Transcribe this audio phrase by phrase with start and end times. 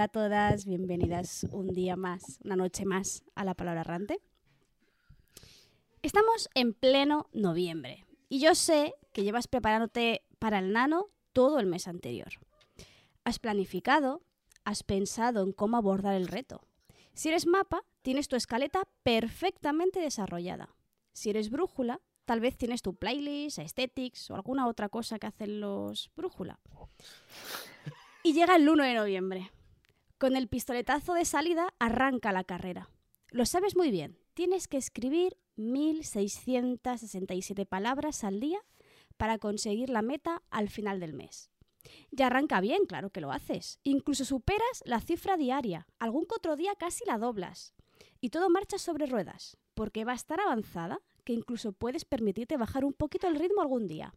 [0.00, 4.18] Hola a todas, bienvenidas un día más, una noche más a la palabra errante.
[6.00, 11.66] Estamos en pleno noviembre y yo sé que llevas preparándote para el nano todo el
[11.66, 12.28] mes anterior.
[13.24, 14.22] Has planificado,
[14.64, 16.62] has pensado en cómo abordar el reto.
[17.12, 20.74] Si eres mapa, tienes tu escaleta perfectamente desarrollada.
[21.12, 25.60] Si eres brújula, tal vez tienes tu playlist, aesthetics o alguna otra cosa que hacen
[25.60, 26.58] los brújula.
[28.22, 29.50] Y llega el 1 de noviembre.
[30.20, 32.90] Con el pistoletazo de salida arranca la carrera.
[33.30, 34.18] Lo sabes muy bien.
[34.34, 38.58] Tienes que escribir 1.667 palabras al día
[39.16, 41.50] para conseguir la meta al final del mes.
[42.10, 43.80] Ya arranca bien, claro que lo haces.
[43.82, 45.86] Incluso superas la cifra diaria.
[45.98, 47.72] Algún otro día casi la doblas.
[48.20, 52.84] Y todo marcha sobre ruedas, porque va a estar avanzada que incluso puedes permitirte bajar
[52.84, 54.14] un poquito el ritmo algún día.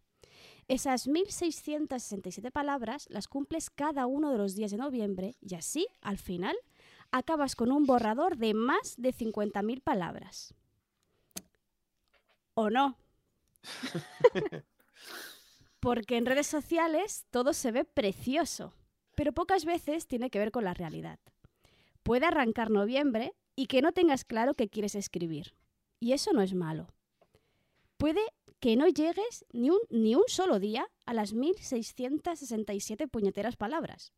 [0.67, 6.17] Esas 1.667 palabras las cumples cada uno de los días de noviembre y así, al
[6.17, 6.55] final,
[7.11, 10.53] acabas con un borrador de más de 50.000 palabras.
[12.53, 12.97] ¿O no?
[15.79, 18.73] Porque en redes sociales todo se ve precioso,
[19.15, 21.19] pero pocas veces tiene que ver con la realidad.
[22.03, 25.55] Puede arrancar noviembre y que no tengas claro qué quieres escribir.
[25.99, 26.87] Y eso no es malo.
[27.97, 28.21] Puede
[28.63, 34.13] que no llegues ni un, ni un solo día a las 1.667 puñeteras palabras.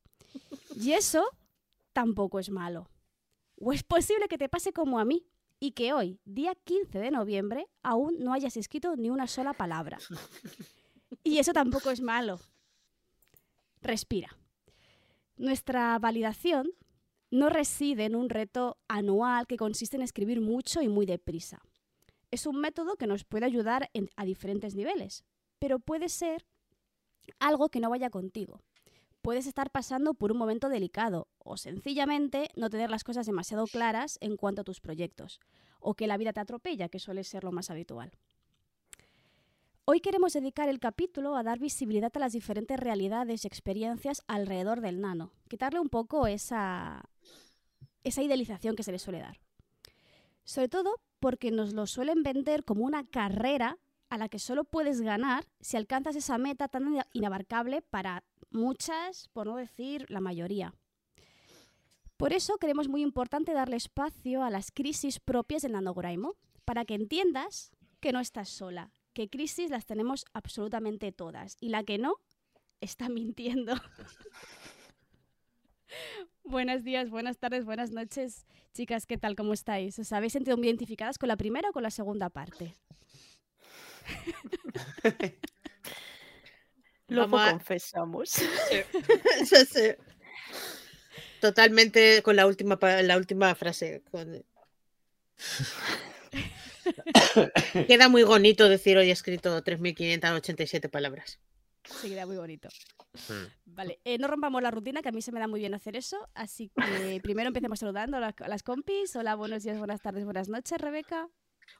[0.76, 1.26] Y eso
[1.94, 2.88] tampoco es malo.
[3.60, 5.26] O es posible que te pase como a mí
[5.60, 9.98] y que hoy, día 15 de noviembre, aún no hayas escrito ni una sola palabra.
[11.24, 12.40] Y eso tampoco es malo.
[13.82, 14.38] Respira.
[15.38, 16.70] Nuestra validación
[17.32, 21.64] no reside en un reto anual que consiste en escribir mucho y muy deprisa.
[22.36, 25.24] Es un método que nos puede ayudar a diferentes niveles,
[25.58, 26.46] pero puede ser
[27.40, 28.60] algo que no vaya contigo.
[29.22, 34.18] Puedes estar pasando por un momento delicado o sencillamente no tener las cosas demasiado claras
[34.20, 35.40] en cuanto a tus proyectos,
[35.80, 38.12] o que la vida te atropella, que suele ser lo más habitual.
[39.86, 44.82] Hoy queremos dedicar el capítulo a dar visibilidad a las diferentes realidades y experiencias alrededor
[44.82, 47.10] del nano, quitarle un poco esa,
[48.04, 49.40] esa idealización que se le suele dar.
[50.44, 55.02] Sobre todo porque nos lo suelen vender como una carrera a la que solo puedes
[55.02, 60.76] ganar si alcanzas esa meta tan inabarcable para muchas, por no decir la mayoría.
[62.16, 66.94] Por eso creemos muy importante darle espacio a las crisis propias del nanograimo, para que
[66.94, 67.72] entiendas
[68.02, 72.18] que no estás sola, que crisis las tenemos absolutamente todas y la que no
[72.82, 73.74] está mintiendo.
[76.48, 79.36] Buenos días, buenas tardes, buenas noches, chicas, ¿qué tal?
[79.36, 79.98] ¿Cómo estáis?
[79.98, 82.76] ¿Os habéis sentido muy identificadas con la primera o con la segunda parte?
[87.08, 88.36] Lo confesamos.
[91.42, 94.04] Totalmente con la última, la última frase.
[97.88, 101.40] Queda muy bonito decir hoy he escrito 3.587 palabras.
[102.02, 102.70] Queda muy bonito.
[103.30, 103.46] Hmm.
[103.66, 105.96] Vale, eh, no rompamos la rutina, que a mí se me da muy bien hacer
[105.96, 106.30] eso.
[106.34, 106.74] Así que
[107.24, 109.16] primero empecemos saludando a las, a las compis.
[109.16, 111.28] Hola, buenos días, buenas tardes, buenas noches, Rebeca.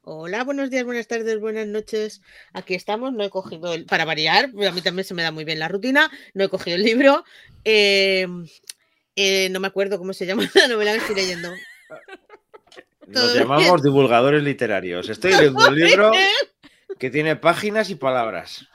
[0.02, 2.22] Hola, buenos días, buenas tardes, buenas noches.
[2.54, 3.12] Aquí estamos.
[3.14, 3.86] No he cogido el.
[3.86, 6.12] Para variar, a mí también se me da muy bien la rutina.
[6.34, 7.24] No he cogido el libro.
[7.64, 8.28] Eh,
[9.16, 11.52] eh, no me acuerdo cómo se llama la novela que estoy leyendo.
[13.08, 15.10] Nos llamamos divulgadores literarios.
[15.10, 16.12] Estoy leyendo un libro
[17.00, 18.68] que tiene páginas y palabras.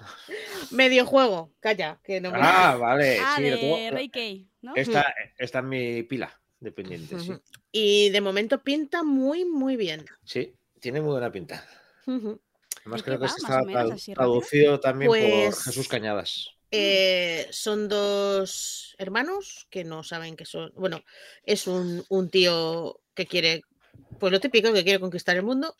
[0.71, 2.01] Medio juego, calla.
[2.05, 3.19] Que no ah, vale.
[3.21, 4.75] Ah, sí, de Ray Kay, ¿no?
[4.77, 7.33] Esta, esta, es mi pila dependiente, sí.
[7.73, 10.05] Y de momento pinta muy, muy bien.
[10.25, 11.65] Sí, tiene muy buena pinta.
[12.07, 13.63] Además, creo que está
[14.15, 16.51] traducido también por pues Jesús Cañadas.
[16.73, 20.73] Eh, son dos hermanos que no saben que son.
[20.77, 21.03] Bueno,
[21.45, 23.63] es un, un tío que quiere
[24.19, 25.75] pues lo típico que quiere conquistar el mundo.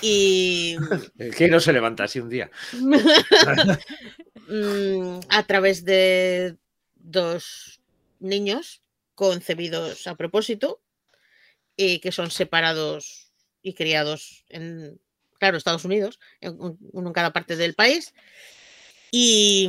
[0.00, 0.76] Y.
[1.36, 2.50] que no se levanta así un día.
[4.48, 6.58] Mm, a través de
[6.96, 7.80] dos
[8.18, 8.82] niños
[9.14, 10.82] concebidos a propósito
[11.76, 15.00] y que son separados y criados en
[15.42, 18.14] claro, Estados Unidos, uno en cada parte del país.
[19.10, 19.68] Y,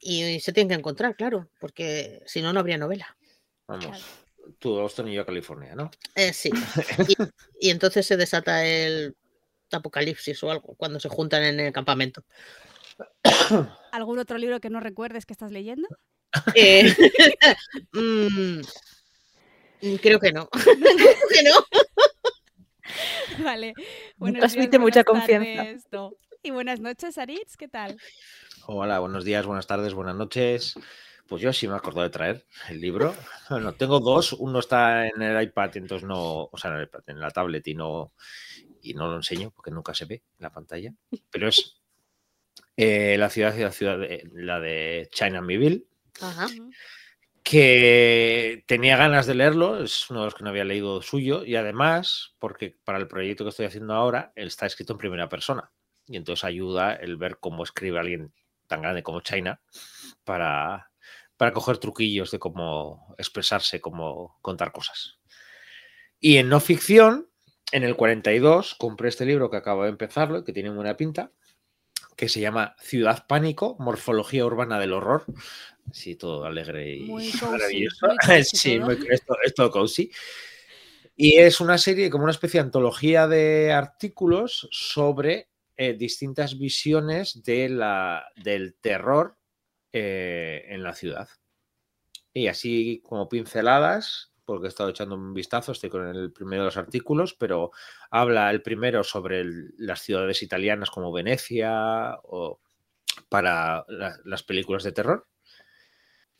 [0.00, 3.16] y se tienen que encontrar, claro, porque si no, no habría novela.
[3.66, 4.02] Vamos,
[4.58, 5.90] tú Austin y yo California, ¿no?
[6.14, 6.50] Eh, sí.
[7.60, 9.16] y, entonces se desata el
[9.72, 12.24] apocalipsis o algo cuando se juntan en el campamento.
[13.92, 15.88] ¿Algún otro libro que no recuerdes que estás leyendo?
[16.54, 16.84] Eh,
[17.92, 18.60] mm,
[20.00, 20.48] creo que no.
[20.50, 23.44] creo que no.
[23.44, 23.74] Vale.
[24.16, 25.78] Bueno, transmite mucha confianza.
[26.42, 27.96] Y buenas noches, Aritz, ¿qué tal?
[28.66, 30.74] Hola, buenos días, buenas tardes, buenas noches.
[31.28, 33.14] Pues yo sí me acuerdo de traer el libro.
[33.50, 37.00] Bueno, tengo dos, uno está en el iPad, entonces no, o sea, en, el iPad,
[37.06, 38.12] en la tablet y no,
[38.82, 40.92] y no lo enseño porque nunca se ve en la pantalla.
[41.30, 41.80] Pero es
[42.76, 45.86] eh, la ciudad, la ciudad de, la de China Miville,
[47.42, 51.56] que tenía ganas de leerlo, es uno de los que no había leído suyo, y
[51.56, 55.72] además, porque para el proyecto que estoy haciendo ahora, él está escrito en primera persona.
[56.06, 58.34] Y entonces ayuda el ver cómo escribe alguien
[58.66, 59.60] tan grande como China
[60.24, 60.90] para,
[61.38, 65.18] para coger truquillos de cómo expresarse, cómo contar cosas.
[66.20, 67.30] Y en no ficción,
[67.72, 71.32] en el 42, compré este libro que acabo de empezarlo, que tiene buena pinta,
[72.16, 75.24] que se llama Ciudad Pánico, Morfología Urbana del Horror.
[75.92, 77.08] Sí, todo alegre y
[77.42, 78.08] maravilloso.
[78.42, 78.80] sí,
[79.44, 80.10] es todo cozy.
[81.14, 87.44] Y es una serie, como una especie de antología de artículos sobre eh, distintas visiones
[87.44, 89.37] de la, del terror
[89.92, 91.28] eh, en la ciudad.
[92.32, 96.66] Y así como pinceladas, porque he estado echando un vistazo, estoy con el primero de
[96.66, 97.70] los artículos, pero
[98.10, 99.44] habla el primero sobre
[99.76, 102.60] las ciudades italianas como Venecia o
[103.28, 103.84] para
[104.24, 105.26] las películas de terror.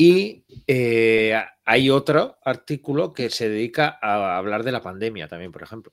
[0.01, 1.35] Y eh,
[1.65, 5.93] hay otro artículo que se dedica a hablar de la pandemia también, por ejemplo,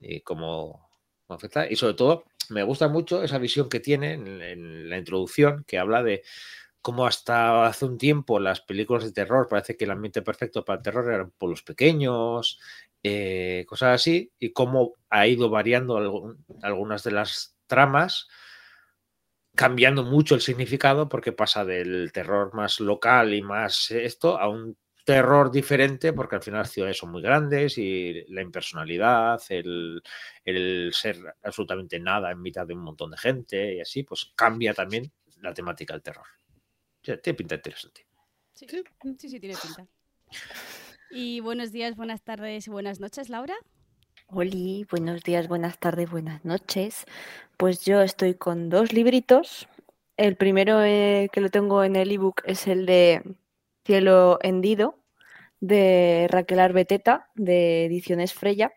[0.00, 0.88] y cómo
[1.28, 1.70] afecta.
[1.70, 6.02] Y sobre todo, me gusta mucho esa visión que tiene en, la introducción, que habla
[6.02, 6.22] de
[6.84, 10.76] cómo hasta hace un tiempo las películas de terror parece que el ambiente perfecto para
[10.76, 12.60] el terror eran pueblos pequeños,
[13.02, 15.96] eh, cosas así, y cómo ha ido variando
[16.62, 18.28] algunas de las tramas,
[19.54, 24.76] cambiando mucho el significado porque pasa del terror más local y más esto a un
[25.06, 30.02] terror diferente porque al final las ciudades son muy grandes y la impersonalidad, el,
[30.92, 35.10] ser absolutamente nada en mitad de un montón de gente y así, pues cambia también
[35.40, 36.26] la temática del terror.
[37.04, 38.06] Tiene pinta interesante.
[38.54, 38.66] Sí,
[39.18, 39.86] sí, sí, tiene pinta.
[41.10, 43.54] Y buenos días, buenas tardes y buenas noches, Laura.
[44.28, 47.04] Hola, buenos días, buenas tardes, buenas noches.
[47.56, 49.68] Pues yo estoy con dos libritos.
[50.16, 53.22] El primero eh, que lo tengo en el ebook es el de
[53.84, 54.98] Cielo hendido
[55.60, 58.72] de Raquel Arbeteta de Ediciones Freya,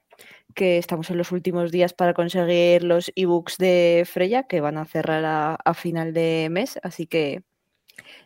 [0.54, 4.86] que estamos en los últimos días para conseguir los ebooks de Freya, que van a
[4.86, 5.24] cerrar
[5.64, 7.44] a, final de mes, así que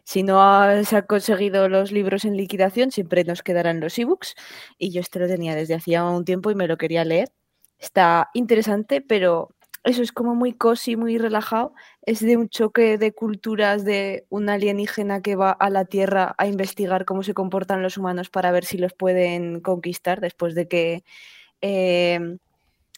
[0.03, 0.39] si no
[0.83, 4.35] se han conseguido los libros en liquidación, siempre nos quedarán los ebooks.
[4.77, 7.29] Y yo este lo tenía desde hacía un tiempo y me lo quería leer.
[7.79, 9.49] Está interesante, pero
[9.83, 11.73] eso es como muy cozy, muy relajado.
[12.03, 16.47] Es de un choque de culturas de un alienígena que va a la Tierra a
[16.47, 21.03] investigar cómo se comportan los humanos para ver si los pueden conquistar después de que
[21.61, 22.39] em,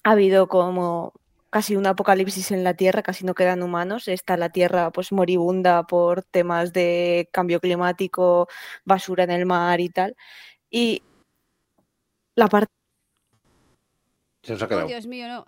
[0.04, 1.14] ha habido como
[1.54, 4.08] casi un apocalipsis en la Tierra, casi no quedan humanos.
[4.08, 8.48] Está la Tierra pues moribunda por temas de cambio climático,
[8.86, 10.16] basura en el mar y tal.
[10.72, 11.04] Y
[12.34, 12.74] la parte...
[14.50, 15.46] Oh, Dios mío, no.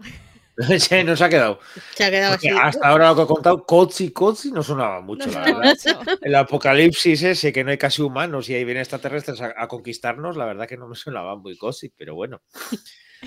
[0.79, 1.59] Sí, nos ha quedado.
[1.95, 2.49] Se ha quedado así.
[2.49, 5.75] Hasta ahora lo que he contado, Kotzi, Kotzi no sonaba mucho, la verdad.
[6.21, 10.45] El apocalipsis ese, que no hay casi humanos y ahí vienen extraterrestres a, conquistarnos, la
[10.45, 12.41] verdad que no me sonaba muy Kotzi, pero bueno.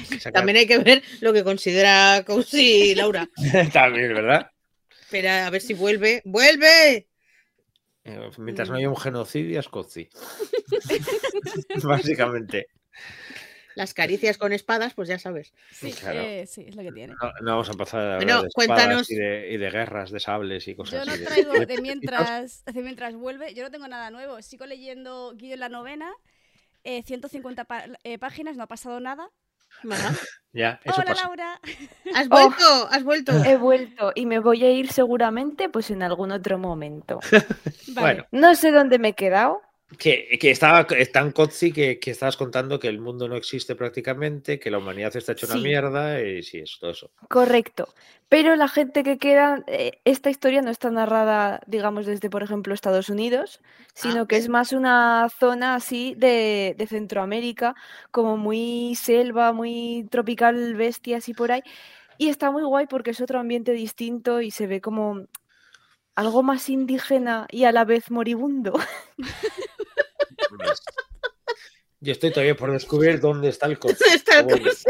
[0.33, 3.28] También hay que ver lo que considera Kotzi Laura.
[3.73, 4.50] También, ¿verdad?
[5.00, 6.23] Espera, a ver si vuelve.
[6.25, 7.09] ¡Vuelve!
[8.05, 10.09] Eh, mientras no haya un genocidio, es Kotzi.
[11.83, 12.69] Básicamente
[13.78, 15.55] las caricias con espadas, pues ya sabes.
[15.71, 17.14] Sí, eh, sí es lo que tiene.
[17.40, 19.09] No, vamos a empezar a hablar de cuéntanos...
[19.09, 21.11] y de, y de, guerras, de sables y cosas así.
[21.11, 24.43] Yo no traigo de, mientras, de mientras vuelve, yo no tengo nada nuevo.
[24.43, 26.12] Sigo leyendo Guido en la novena,
[26.83, 29.31] 150 eh, eh, páginas, no ha pasado nada.
[30.53, 31.61] Ya, eso Hola Laura.
[32.15, 32.89] ¿Has vuelto?
[32.91, 33.33] ¿Has vuelto?
[33.45, 37.21] He vuelto y me voy a ir seguramente pues en algún otro momento.
[37.95, 38.27] Bueno.
[38.31, 39.61] No sé dónde me he quedado,
[39.97, 44.59] que, que, estaba tan cozy que, que, estabas contando que el mundo no existe prácticamente,
[44.59, 47.11] que la humanidad está hecha una mierda y sí, es todo eso.
[47.28, 47.88] Correcto.
[48.28, 52.75] Pero la gente que queda, eh, esta historia no está narrada, digamos, desde, por ejemplo,
[52.75, 53.62] Estados Unidos,
[53.95, 57.75] sino ah, que es más una zona así de, de, Centroamérica,
[58.11, 61.62] como muy selva, muy tropical, bestia, así por ahí.
[62.18, 65.26] Y está muy guay porque es otro ambiente distinto y se ve como
[66.14, 68.75] algo más indígena y a la vez moribundo.
[72.00, 73.97] Yo estoy todavía por descubrir dónde está el coche.
[74.14, 74.85] Está el Bueno, coche.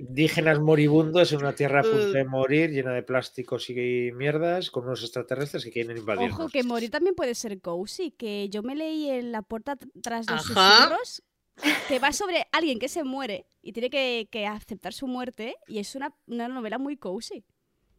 [0.00, 2.12] Indígenas moribundos en una tierra a punto Uh.
[2.12, 6.38] de morir, llena de plásticos y mierdas, con unos extraterrestres que quieren invadirnos.
[6.38, 9.90] Ojo, que morir también puede ser cozy, que yo me leí en la puerta tr-
[10.02, 11.22] tras los susurros,
[11.86, 15.78] que va sobre alguien que se muere y tiene que, que aceptar su muerte, y
[15.78, 17.44] es una, una novela muy cozy.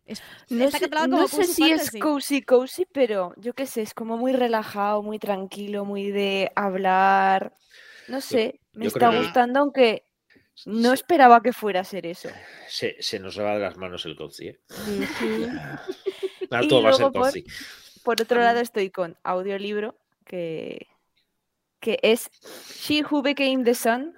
[0.05, 3.53] Es- No está sé, catalogado no como sé cozy si es cozy cozy, pero yo
[3.53, 7.55] qué sé, es como muy relajado, muy tranquilo, muy de hablar.
[8.07, 10.05] No sé, me yo está que- gustando, aunque
[10.65, 12.29] no Se- esperaba que fuera a ser eso.
[12.67, 14.59] Se, se nos va de las manos el cozy, ¿eh?
[14.69, 15.47] Ujú.
[16.51, 17.43] Ahora Y todo va a ser luego por- cozy.
[18.03, 20.85] Por otro lado, estoy con audiolibro, que,
[21.79, 22.29] que es
[22.79, 24.13] She Who Became the Sun.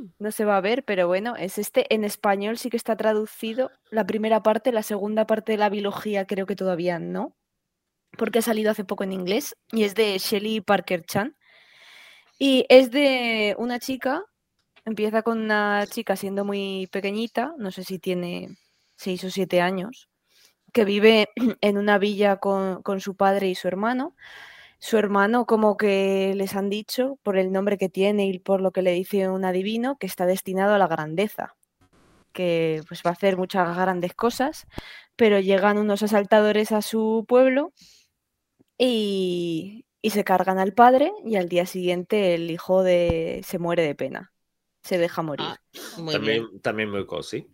[0.00, 0.12] Mm.
[0.18, 1.92] No se va a ver, pero bueno, es este.
[1.94, 6.26] En español sí que está traducido la primera parte, la segunda parte de la biología
[6.26, 7.36] creo que todavía no,
[8.18, 11.36] porque ha salido hace poco en inglés y es de Shelley Parker Chan.
[12.38, 14.24] Y es de una chica,
[14.84, 18.56] empieza con una chica siendo muy pequeñita, no sé si tiene
[18.96, 20.08] seis o siete años,
[20.72, 21.28] que vive
[21.60, 24.16] en una villa con, con su padre y su hermano.
[24.80, 28.72] Su hermano como que les han dicho, por el nombre que tiene y por lo
[28.72, 31.54] que le dice un adivino, que está destinado a la grandeza,
[32.32, 34.66] que pues va a hacer muchas grandes cosas,
[35.16, 37.72] pero llegan unos asaltadores a su pueblo
[38.78, 43.94] y, se cargan al padre y al día siguiente el hijo de se muere de
[43.94, 44.29] pena,
[44.82, 45.46] se deja morir.
[45.48, 45.58] Ah,
[45.98, 46.12] Muy bien.
[46.12, 47.46] También, también muy cozy.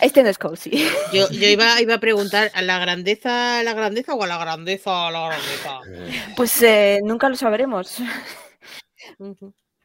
[0.00, 0.70] Este no es cozy.
[1.12, 4.38] Yo, yo iba, iba a preguntar a la grandeza, a la grandeza o a la
[4.38, 5.80] grandeza, a la grandeza.
[6.36, 7.98] Pues eh, nunca lo sabremos.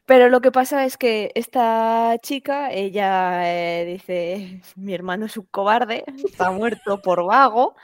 [0.04, 5.46] Pero lo que pasa es que esta chica, ella eh, dice, mi hermano es un
[5.46, 7.76] cobarde, está muerto por vago,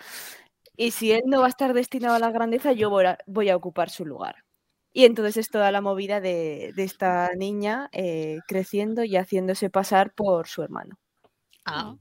[0.77, 3.49] y si él no va a estar destinado a la grandeza, yo voy a, voy
[3.49, 4.37] a ocupar su lugar.
[4.93, 10.13] Y entonces es toda la movida de, de esta niña eh, creciendo y haciéndose pasar
[10.15, 10.99] por su hermano.
[11.65, 11.95] Ah,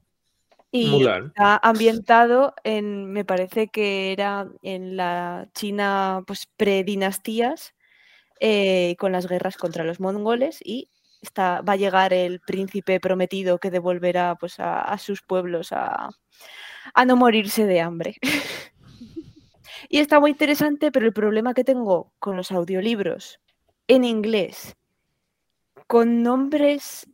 [0.70, 1.26] Y Mulan.
[1.28, 7.74] está ambientado en, me parece que era en la China, pues predinastías,
[8.40, 10.90] eh, con las guerras contra los mongoles y
[11.22, 16.10] está, va a llegar el príncipe prometido que devolverá pues, a, a sus pueblos a,
[16.94, 18.16] a no morirse de hambre.
[19.88, 23.40] y está muy interesante, pero el problema que tengo con los audiolibros
[23.86, 24.76] en inglés,
[25.86, 27.08] con nombres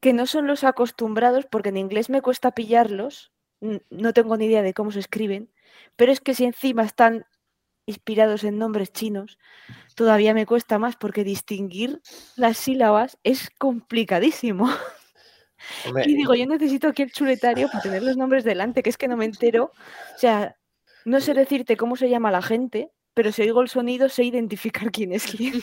[0.00, 4.62] que no son los acostumbrados, porque en inglés me cuesta pillarlos, no tengo ni idea
[4.62, 5.52] de cómo se escriben,
[5.96, 7.26] pero es que si encima están
[7.86, 9.38] inspirados en nombres chinos,
[9.94, 12.00] todavía me cuesta más porque distinguir
[12.36, 14.70] las sílabas es complicadísimo.
[15.86, 18.96] Hombre, Y digo, yo necesito aquí el chuletario para tener los nombres delante, que es
[18.96, 19.72] que no me entero.
[20.14, 20.56] O sea,
[21.04, 24.90] no sé decirte cómo se llama la gente, pero si oigo el sonido sé identificar
[24.92, 25.60] quién es quién.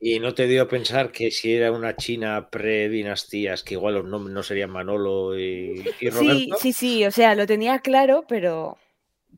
[0.00, 4.04] Y no te dio a pensar que si era una China pre-dinastías, que igual los
[4.04, 6.56] nombres no serían Manolo y, y Sí, Roberto.
[6.60, 8.76] sí, sí, o sea, lo tenía claro, pero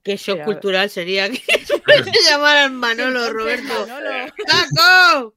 [0.02, 3.86] qué shock Pero- cultural sería que se llamaran Manolo, Roberto.
[3.86, 4.32] Manolo.
[4.46, 5.34] ¡Caco!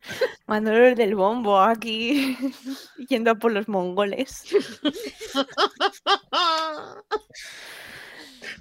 [0.48, 2.36] Manolo el del bombo aquí
[3.07, 4.43] yendo a por los mongoles.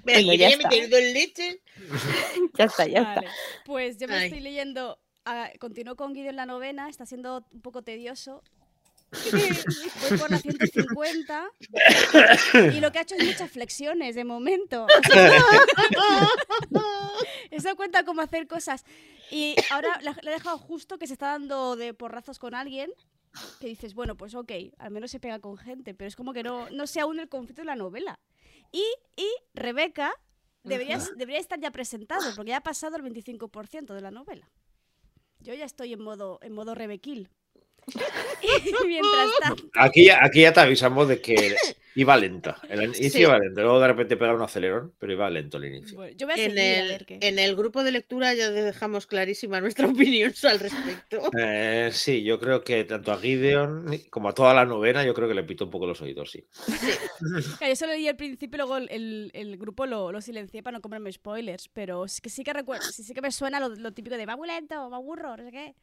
[0.03, 0.69] Bueno, que ya me he está.
[0.69, 1.61] metido en leche.
[2.57, 3.15] Ya está, ya está.
[3.15, 3.27] Vale,
[3.65, 4.25] Pues yo me Ay.
[4.25, 8.43] estoy leyendo, ah, continúo con Guido en la novena, está siendo un poco tedioso.
[9.31, 11.49] Voy por la 150
[12.75, 14.85] y lo que ha hecho es muchas flexiones de momento.
[14.85, 16.27] O sea,
[17.49, 18.85] Eso cuenta como hacer cosas.
[19.31, 22.91] Y ahora le he dejado justo que se está dando de porrazos con alguien.
[23.59, 26.43] Que dices, bueno, pues ok, al menos se pega con gente, pero es como que
[26.43, 28.19] no, no sé aún el conflicto de la novela.
[28.71, 28.85] Y,
[29.15, 30.11] y Rebeca
[30.63, 34.49] debería, debería estar ya presentado, porque ya ha pasado el 25% de la novela.
[35.39, 37.29] Yo ya estoy en modo, en modo Rebequil.
[38.83, 41.55] y mientras tanto, Aquí, ya- aquí ya te avisamos de que
[41.95, 42.55] iba lento.
[42.69, 43.21] El inicio Sí.
[43.21, 43.61] iba lento.
[43.61, 45.97] Luego de repente pega un acelerón, pero iba lento el inicio.
[45.97, 47.19] bueno, yo voy a En a el, ver qué.
[47.21, 51.29] en el grupo de lectura ya dejamos clarísima nuestra opinión al respecto.
[51.37, 55.27] Eh, sí, yo creo que tanto a Gideon como a toda la novena, yo creo
[55.27, 56.45] que le pito un poco los oídos, sí.
[57.57, 60.77] Claro, yo solo leí al principio, luego el, el- el grupo lo, lo silencié para
[60.77, 63.69] no comerme spoilers, pero es que sí que recuerdo, sí, sí que me suena lo,
[63.69, 65.75] lo típico de va muy lento, va burro, no sé qué.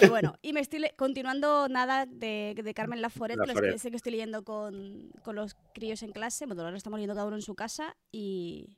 [0.00, 3.78] Pero bueno, y me estoy continuando nada de, de Carmen Laforet, que lo Laforet.
[3.78, 7.26] sé que estoy leyendo con, con los críos en clase, bueno, ahora estamos leyendo cada
[7.26, 8.76] uno en su casa y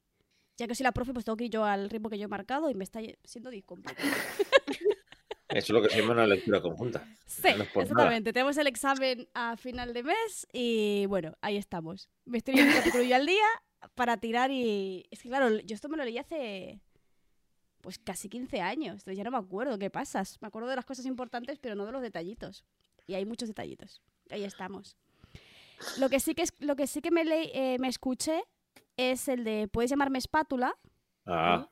[0.57, 2.29] ya que soy la profe, pues tengo que ir yo al ritmo que yo he
[2.29, 4.09] marcado y me está siendo di- complicado.
[5.49, 7.05] Eso es lo que se llama una lectura conjunta.
[7.27, 7.65] Sí, No nada.
[7.65, 8.33] exactamente.
[8.33, 12.09] Tenemos el examen a final de mes y bueno, ahí estamos.
[12.27, 13.47] Me estoy leyendo un capítulo yo al día
[13.97, 15.05] para tirar y...
[15.11, 16.81] Es que claro, yo esto me lo leí hace
[17.81, 18.95] pues casi 15 años.
[19.01, 20.39] Entonces ya no me acuerdo qué pasas.
[20.41, 22.65] Me acuerdo de las cosas importantes, pero no de los detallitos.
[23.07, 24.01] Y hay muchos detallitos.
[24.31, 24.97] Ahí estamos.
[25.99, 28.43] Lo que sí que, es, lo que, sí que me, leí- eh, me escuché
[28.97, 30.77] es el de Puedes llamarme espátula,
[31.27, 31.69] Ah,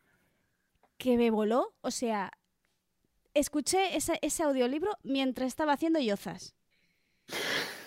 [0.97, 1.75] que me voló.
[1.83, 2.33] O sea,
[3.35, 6.55] escuché ese, ese audiolibro mientras estaba haciendo yozas.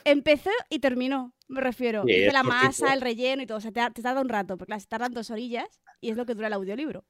[0.04, 2.04] Empezó y terminó, me refiero.
[2.06, 3.58] Sí, Hice la masa, el relleno y todo.
[3.58, 5.68] O sea, te, te tarda un rato, porque las tardan dos orillas
[6.00, 7.04] y es lo que dura el audiolibro.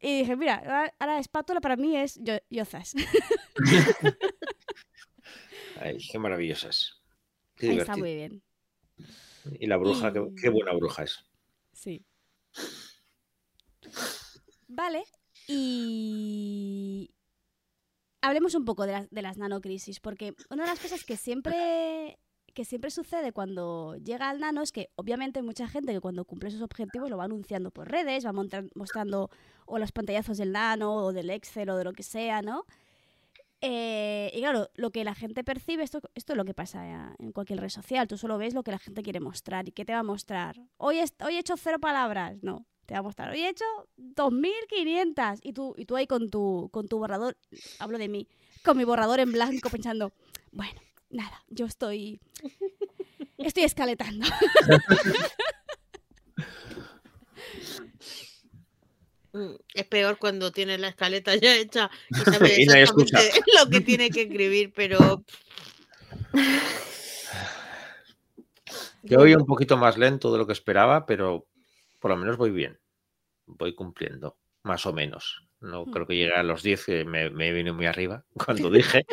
[0.00, 2.94] Y dije, mira, ahora- ahora espátula para mí es yo- yozas.
[5.80, 7.00] ay, qué maravillosas.
[7.56, 8.42] Qué Ahí está muy bien.
[9.58, 11.24] Y la bruja, qué, Y- qué buena bruja es.
[11.72, 12.04] Sí.
[14.68, 15.04] Vale,
[15.46, 17.14] y
[18.20, 22.18] hablemos un poco de las, de las nanocrisis, porque una de las cosas que siempre,
[22.56, 26.50] que siempre sucede cuando llega al nano es que obviamente mucha gente que cuando cumple
[26.50, 29.30] sus objetivos lo va anunciando por redes, va mostrando
[29.66, 32.64] o los pantallazos del nano o del Excel o de lo que sea, ¿no?
[33.60, 37.14] Eh, y claro, lo que la gente percibe, esto, esto es lo que pasa eh,
[37.18, 39.68] en cualquier red social, tú solo ves lo que la gente quiere mostrar.
[39.68, 40.56] ¿Y qué te va a mostrar?
[40.78, 43.32] Hoy, hoy he hecho cero palabras, no, te va a mostrar.
[43.32, 43.66] Hoy he hecho
[43.98, 47.36] 2.500 y tú, y tú ahí con tu, con tu borrador,
[47.78, 48.28] hablo de mí,
[48.64, 50.10] con mi borrador en blanco pensando,
[50.52, 50.80] bueno,
[51.16, 52.20] nada, yo estoy,
[53.38, 54.26] estoy escaletando.
[59.32, 63.40] Mm, Es peor cuando tiene la escaleta ya hecha y sabe Y no hay exactamente
[63.58, 65.24] lo que tiene que escribir, pero
[69.02, 71.46] Yo voy un poquito más lento de lo que esperaba, pero
[72.00, 72.78] por lo menos voy bien.
[73.46, 75.45] Voy cumpliendo, más o menos.
[75.60, 75.90] No Mm.
[75.90, 78.24] creo que llegue a los 10, que me, me vino muy arriba
[78.68, 79.06] cuando dije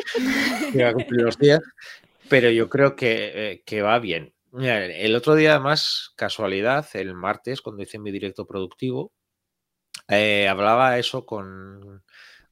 [0.72, 1.60] que iba a cumplir los 10,
[2.28, 4.34] pero yo creo que, eh, que va bien.
[4.52, 9.12] Mira, el otro día, además, casualidad, el martes, cuando hice mi directo productivo,
[10.08, 12.04] eh, hablaba eso con,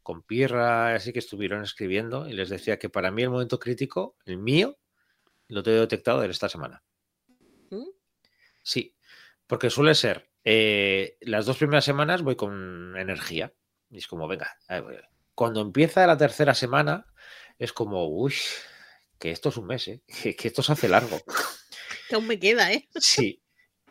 [0.03, 4.17] con Pirra, así que estuvieron escribiendo, y les decía que para mí el momento crítico,
[4.25, 4.79] el mío,
[5.49, 6.83] lo tengo detectado en esta semana.
[7.71, 7.91] ¿Mm?
[8.63, 8.97] Sí,
[9.47, 13.53] porque suele ser, eh, las dos primeras semanas voy con energía.
[13.93, 14.57] Y es como, venga,
[15.35, 17.07] cuando empieza la tercera semana,
[17.59, 18.33] es como, uy,
[19.19, 20.03] que esto es un mes, ¿eh?
[20.23, 21.21] que, que esto se hace largo.
[22.09, 22.89] que aún me queda, ¿eh?
[22.95, 23.43] Sí.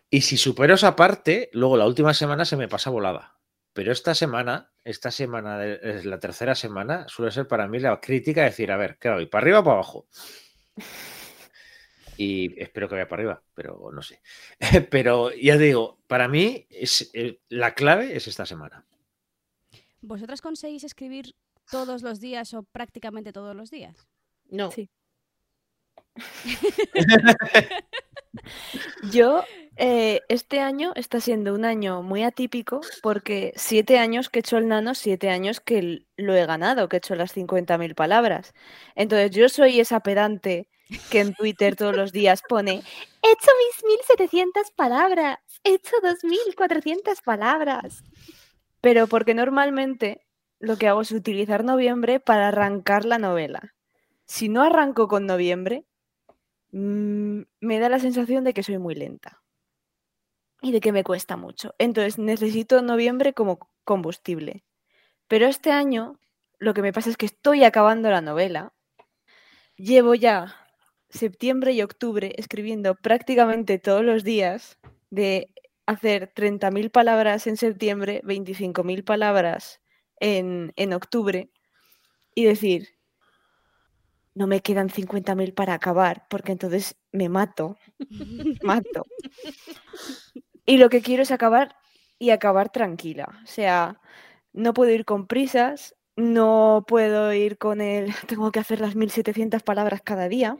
[0.10, 3.38] Y si supero esa parte, luego la última semana se me pasa volada.
[3.74, 8.42] Pero esta semana, esta semana, es la tercera semana, suele ser para mí la crítica
[8.42, 9.28] de decir, a ver, ¿qué voy?
[9.28, 10.08] ¿Para arriba o para abajo?
[12.18, 14.20] Y espero que vaya para arriba, pero no sé.
[14.90, 18.86] Pero ya digo, para mí es, eh, la clave es esta semana.
[20.02, 21.36] ¿Vosotras conseguís escribir
[21.70, 24.08] todos los días o prácticamente todos los días?
[24.50, 24.72] No.
[24.72, 24.90] Sí.
[29.12, 29.44] Yo,
[29.78, 34.58] eh, este año está siendo un año muy atípico porque siete años que he hecho
[34.58, 38.54] el nano, siete años que lo he ganado, que he hecho las 50.000 palabras.
[38.96, 40.68] Entonces yo soy esa pedante
[41.10, 42.84] que en Twitter todos los días pone,
[43.24, 43.84] he hecho mis
[44.20, 48.04] 1.700 palabras, he hecho 2.400 palabras.
[48.82, 50.26] Pero porque normalmente
[50.60, 53.74] lo que hago es utilizar noviembre para arrancar la novela.
[54.26, 55.86] Si no arranco con noviembre,
[56.72, 59.42] mm, me da la sensación de que soy muy lenta
[60.62, 61.74] y de que me cuesta mucho.
[61.80, 64.64] Entonces necesito noviembre como combustible.
[65.28, 66.20] Pero este año
[66.60, 68.74] lo que me pasa es que estoy acabando la novela.
[69.76, 70.56] Llevo ya
[71.10, 74.78] septiembre y octubre escribiendo prácticamente todos los días
[75.10, 75.52] de
[75.86, 79.82] hacer 30.000 palabras en septiembre, 25.000 palabras
[80.20, 81.50] en, en octubre
[82.36, 82.90] y decir,
[84.34, 87.78] no me quedan 50.000 para acabar, porque entonces me mato,
[88.64, 89.06] mato.
[90.66, 91.76] Y lo que quiero es acabar
[92.18, 93.28] y acabar tranquila.
[93.44, 94.00] O sea,
[94.54, 99.64] no puedo ir con prisas, no puedo ir con el, tengo que hacer las 1.700
[99.64, 100.58] palabras cada día.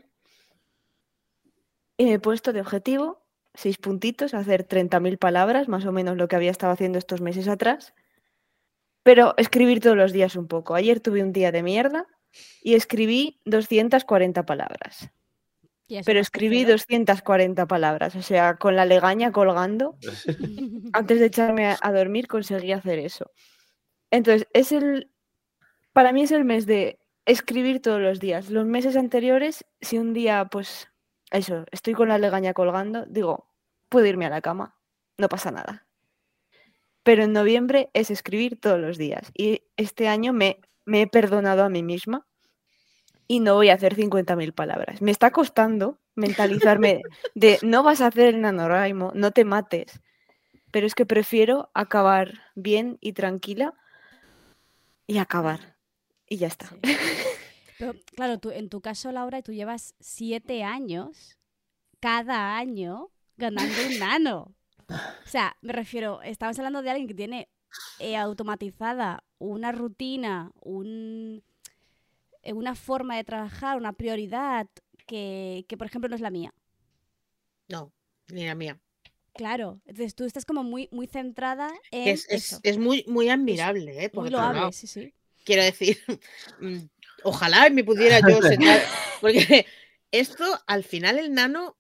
[1.98, 3.21] Y me he puesto de objetivo,
[3.54, 7.48] seis puntitos, hacer 30.000 palabras, más o menos lo que había estado haciendo estos meses
[7.48, 7.94] atrás.
[9.04, 10.76] Pero escribir todos los días un poco.
[10.76, 12.06] Ayer tuve un día de mierda
[12.62, 15.12] y escribí 240 palabras.
[16.06, 16.74] Pero escribí cero.
[16.74, 19.98] 240 palabras, o sea, con la legaña colgando.
[20.94, 23.32] Antes de echarme a, a dormir conseguí hacer eso.
[24.10, 25.12] Entonces, es el.
[25.92, 28.50] Para mí es el mes de escribir todos los días.
[28.50, 30.91] Los meses anteriores, si un día, pues,
[31.32, 33.48] eso, estoy con la legaña colgando, digo,
[33.90, 34.78] puedo irme a la cama,
[35.18, 35.86] no pasa nada.
[37.04, 39.32] Pero en noviembre es escribir todos los días.
[39.34, 42.26] Y este año me me he perdonado a mí misma
[43.28, 45.02] y no voy a hacer 50.000 palabras.
[45.02, 47.02] Me está costando mentalizarme
[47.34, 50.02] de no vas a hacer el NaNoWriMo, no te mates,
[50.72, 53.74] pero es que prefiero acabar bien y tranquila
[55.08, 55.78] y acabar.
[56.28, 56.68] Y ya está.
[56.68, 56.98] Sí.
[57.82, 61.40] Pero claro, tú, en tu caso, Laura, tú llevas siete años
[62.00, 64.56] cada año ganando un nano.
[64.88, 67.50] O sea, me refiero, estamos hablando de alguien que tiene
[67.98, 71.44] eh, automatizada una rutina, un,
[72.44, 74.68] eh, una forma de trabajar, una prioridad
[75.08, 76.54] que, que, por ejemplo, no es la mía.
[77.68, 77.92] No,
[78.28, 78.80] ni la mía.
[79.34, 82.60] Claro, entonces tú estás como muy, muy centrada en Es, es, eso.
[82.62, 84.10] es muy, muy admirable, ¿eh?
[84.10, 85.16] Por muy loable, sí, sí.
[85.46, 85.98] Quiero decir,
[86.62, 86.78] mm,
[87.24, 88.82] ojalá me pudiera yo sentar.
[89.20, 89.66] Porque
[90.12, 91.78] esto, al final, el nano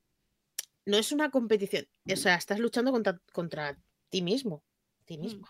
[0.85, 1.87] no es una competición.
[2.11, 3.77] O sea, estás luchando contra, contra
[4.09, 4.63] ti mismo.
[5.05, 5.21] Ti Mm.
[5.21, 5.47] mismo.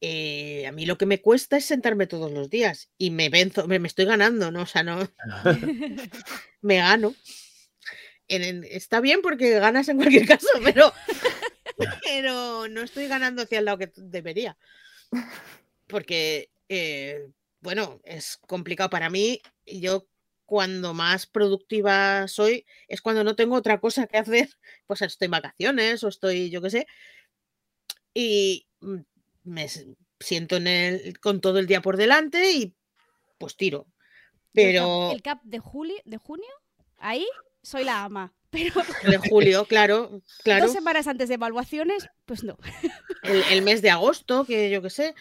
[0.00, 3.66] Eh, a mí lo que me cuesta es sentarme todos los días y me venzo,
[3.66, 4.62] me, me estoy ganando, ¿no?
[4.62, 4.98] O sea, no,
[6.60, 7.14] me gano.
[8.28, 10.92] En- en- está bien porque ganas en cualquier caso, pero,
[12.04, 14.58] pero no estoy ganando hacia el lado que debería.
[15.86, 17.28] Porque, eh,
[17.64, 19.40] bueno, es complicado para mí.
[19.64, 20.06] y Yo
[20.44, 24.48] cuando más productiva soy es cuando no tengo otra cosa que hacer.
[24.86, 26.86] Pues estoy en vacaciones o estoy, yo qué sé.
[28.12, 28.98] Y mm,
[29.44, 29.66] me
[30.20, 32.74] siento en el, con todo el día por delante y
[33.38, 33.86] pues tiro.
[34.52, 36.52] Yo el cap- Pero El cap de, juli, de junio,
[36.98, 37.26] ahí
[37.62, 38.34] soy la ama.
[38.50, 38.74] Pero
[39.08, 40.66] de julio, claro, claro.
[40.66, 42.56] dos semanas antes de evaluaciones, pues no.
[43.24, 45.14] el, el mes de agosto, que yo qué sé,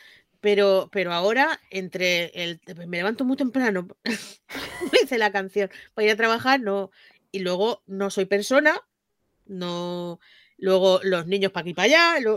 [0.43, 3.87] pero, pero ahora entre el me levanto muy temprano,
[4.91, 6.91] dice la canción, para ir a trabajar, no,
[7.31, 8.77] y luego no soy persona,
[9.45, 10.19] no,
[10.57, 12.29] luego los niños para aquí para allá,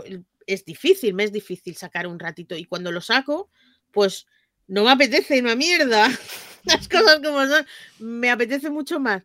[0.45, 3.49] es difícil, me es difícil sacar un ratito, y cuando lo saco,
[3.91, 4.25] pues
[4.67, 6.07] no me apetece una mierda,
[6.63, 7.67] las cosas como son,
[7.99, 9.23] me apetece mucho más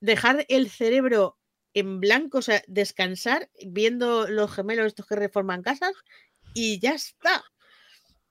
[0.00, 1.38] dejar el cerebro
[1.72, 5.92] en blanco, o sea, descansar viendo los gemelos estos que reforman casas
[6.52, 7.44] y ya está.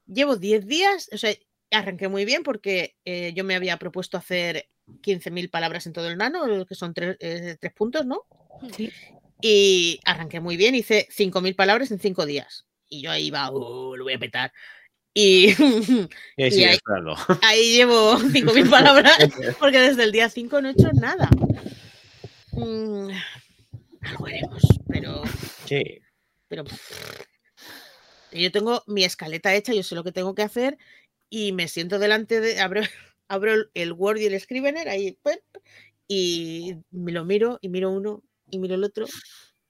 [0.08, 1.34] Llevo 10 días, o sea,
[1.72, 4.70] arranqué muy bien porque eh, yo me había propuesto hacer
[5.02, 8.24] 15.000 palabras en todo el nano, que son tres, eh, tres puntos, ¿no?
[8.76, 8.92] Sí.
[9.42, 12.66] Y arranqué muy bien, hice 5.000 palabras en 5 días.
[12.88, 14.52] Y yo ahí iba, "Uh, lo voy a petar.
[15.14, 15.48] Y
[16.38, 16.78] Y ahí Y ahí-
[17.42, 19.18] ahí llevo 5.000 palabras
[19.60, 21.30] porque desde el día 5 no he hecho nada.
[22.52, 23.10] Mm,
[24.02, 25.24] algo haremos, pero
[25.66, 26.00] Sí.
[26.48, 26.64] pero
[28.34, 30.78] yo tengo mi escaleta hecha, yo sé lo que tengo que hacer
[31.30, 32.82] y me siento delante de abro,
[33.28, 35.18] abro el- Word y el Scrivener ahí
[36.08, 39.06] y me lo miro y miro uno y miro el otro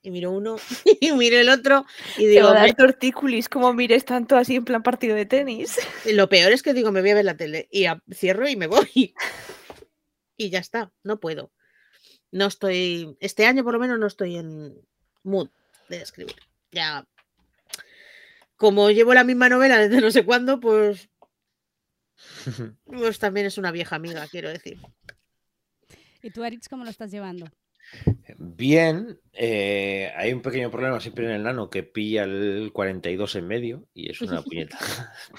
[0.02, 0.58] y miro uno
[0.99, 1.86] y miro el otro
[2.17, 5.15] y Te digo, va a "Me- dar tortícolis como mires tanto así en plan partido
[5.15, 5.78] de tenis.
[6.06, 8.67] lo peor es que digo, me voy a ver la tele y cierro y me
[8.67, 9.13] voy.
[10.36, 11.52] Y ya está, no puedo.
[12.32, 14.76] No estoy, este año por lo menos no estoy en
[15.23, 15.49] mood
[15.89, 16.36] de escribir.
[16.71, 17.06] Ya,
[18.63, 21.10] como llevo la misma novela desde no sé cuándo, pues,
[22.86, 24.80] pues también es una vieja amiga, quiero decir.
[26.21, 27.45] ¿Y tú, Aritz, cómo lo estás llevando?
[28.38, 33.47] Bien, eh, hay un pequeño problema siempre en el nano que pilla el 42 en
[33.47, 34.80] medio y es una puñeta.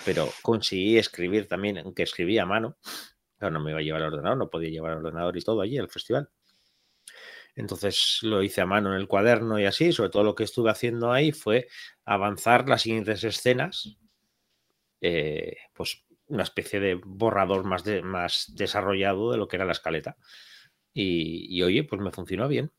[0.04, 2.76] Pero conseguí escribir también, aunque escribí a mano.
[3.38, 5.62] Claro, no me iba a llevar el ordenador, no podía llevar el ordenador y todo
[5.62, 6.28] allí al festival.
[7.56, 9.92] Entonces lo hice a mano en el cuaderno y así.
[9.92, 11.68] Sobre todo lo que estuve haciendo ahí fue
[12.04, 13.96] avanzar las siguientes escenas.
[15.00, 19.72] eh, pues una especie de borrador más, de, más desarrollado de lo que era la
[19.72, 20.16] escaleta.
[20.94, 22.72] Y, y, oye, pues me funcionó bien.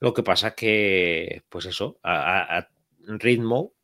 [0.00, 2.68] Lo que pasa que, pues eso, a,
[3.06, 3.74] ritmo,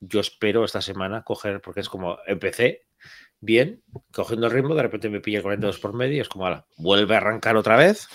[0.00, 2.86] yo espero esta semana coger, porque es como empecé
[3.40, 6.66] bien, cogiendo el ritmo, de repente me pilla 42 por medio y es como, ala,
[6.78, 8.08] vuelve a arrancar otra vez.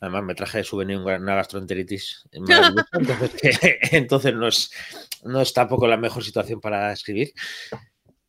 [0.00, 2.28] Además, me traje de souvenir una gastroenteritis.
[2.32, 4.70] Entonces, que, entonces no, es,
[5.24, 7.32] no es tampoco la mejor situación para escribir.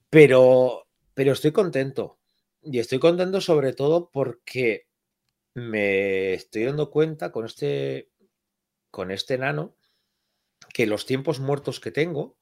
[0.09, 2.19] Pero, pero estoy contento.
[2.61, 4.87] Y estoy contento sobre todo porque
[5.53, 8.09] me estoy dando cuenta con este,
[8.91, 9.75] con este nano
[10.73, 12.37] que los tiempos muertos que tengo,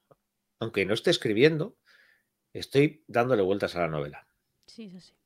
[0.59, 1.77] aunque no esté escribiendo,
[2.53, 4.27] estoy dándole vueltas a la novela.
[4.65, 5.16] Sí, eso sí.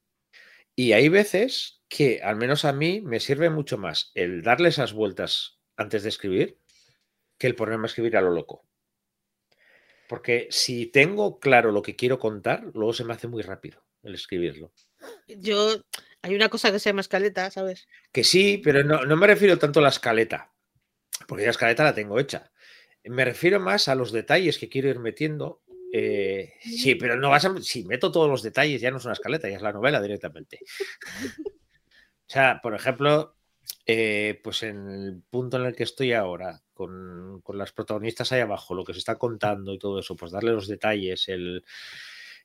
[0.75, 4.93] Y hay veces que, al menos a mí, me sirve mucho más el darle esas
[4.93, 6.57] vueltas antes de escribir
[7.37, 8.65] que el ponerme a escribir a lo loco.
[10.07, 14.13] Porque si tengo claro lo que quiero contar, luego se me hace muy rápido el
[14.13, 14.71] escribirlo.
[15.27, 15.81] Yo,
[16.21, 17.87] hay una cosa que se llama escaleta, ¿sabes?
[18.11, 20.53] Que sí, pero no, no me refiero tanto a la escaleta,
[21.27, 22.51] porque la escaleta la tengo hecha.
[23.03, 25.60] Me refiero más a los detalles que quiero ir metiendo
[25.91, 27.61] eh, sí, pero no vas a.
[27.61, 30.59] Si meto todos los detalles, ya no es una escaleta, ya es la novela directamente.
[31.45, 33.35] o sea, por ejemplo,
[33.85, 38.39] eh, pues en el punto en el que estoy ahora, con, con, las protagonistas ahí
[38.39, 41.63] abajo, lo que se está contando y todo eso, pues darle los detalles, el,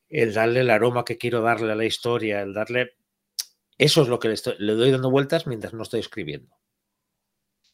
[0.09, 2.97] el darle el aroma que quiero darle a la historia, el darle.
[3.79, 6.57] Eso es lo que le, estoy, le doy dando vueltas mientras no estoy escribiendo.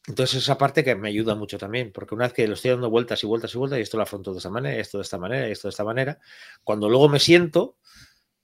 [0.07, 2.89] Entonces esa parte que me ayuda mucho también, porque una vez que lo estoy dando
[2.89, 5.17] vueltas y vueltas y vueltas, y esto lo afronto de esta manera, esto de esta
[5.17, 6.19] manera, y esto de esta manera,
[6.63, 7.77] cuando luego me siento,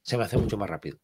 [0.02, 1.00] se me hace mucho más rápido.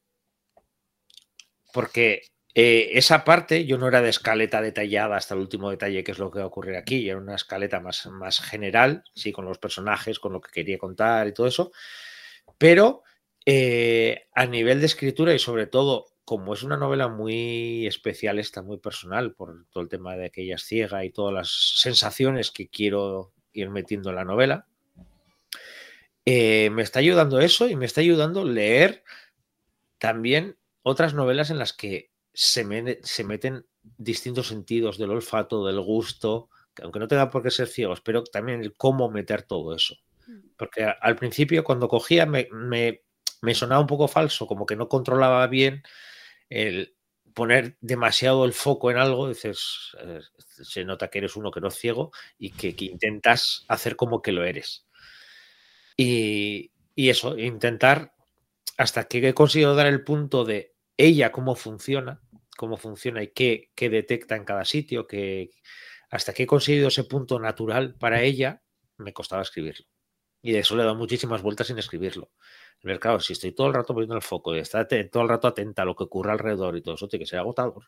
[1.74, 2.22] Porque
[2.54, 6.20] eh, esa parte yo no era de escaleta detallada hasta el último detalle, que es
[6.20, 9.58] lo que va a ocurrir aquí, era una escaleta más, más general, sí, con los
[9.58, 11.74] personajes, con lo que quería contar y todo eso,
[12.58, 13.04] pero
[13.46, 18.64] eh, a nivel de escritura y sobre todo como es una novela muy especial, está
[18.64, 22.50] muy personal por todo el tema de que ella es ciega y todas las sensaciones
[22.50, 24.66] que quiero ir metiendo en la novela,
[26.26, 29.04] eh, me está ayudando eso y me está ayudando leer
[30.00, 35.80] también otras novelas en las que se, me, se meten distintos sentidos del olfato, del
[35.80, 36.50] gusto,
[36.82, 39.96] aunque no tenga por qué ser ciegos, pero también el cómo meter todo eso.
[40.26, 40.40] Mm.
[40.58, 43.04] Porque al principio cuando cogía me, me,
[43.42, 45.84] me sonaba un poco falso, como que no controlaba bien
[46.50, 46.96] el
[47.34, 51.68] poner demasiado el foco en algo, dices, eh, se nota que eres uno que no
[51.68, 54.88] es ciego y que, intentas hacer como que lo eres.
[55.98, 58.14] Y, y, eso, intentar
[58.78, 62.22] hasta que he conseguido dar el punto de ella cómo funciona,
[62.58, 65.52] cómo funciona y qué, qué detecta en cada sitio, que
[66.10, 68.64] hasta que he conseguido ese punto natural para ella,
[68.98, 69.86] me costaba escribirlo.
[70.42, 72.32] Y de eso le he dado muchísimas vueltas sin escribirlo.
[72.86, 75.48] Ver, claro, si estoy todo el rato poniendo el foco y está todo el rato
[75.48, 77.82] atenta a lo que ocurre alrededor y todo eso, tiene que ser agotador.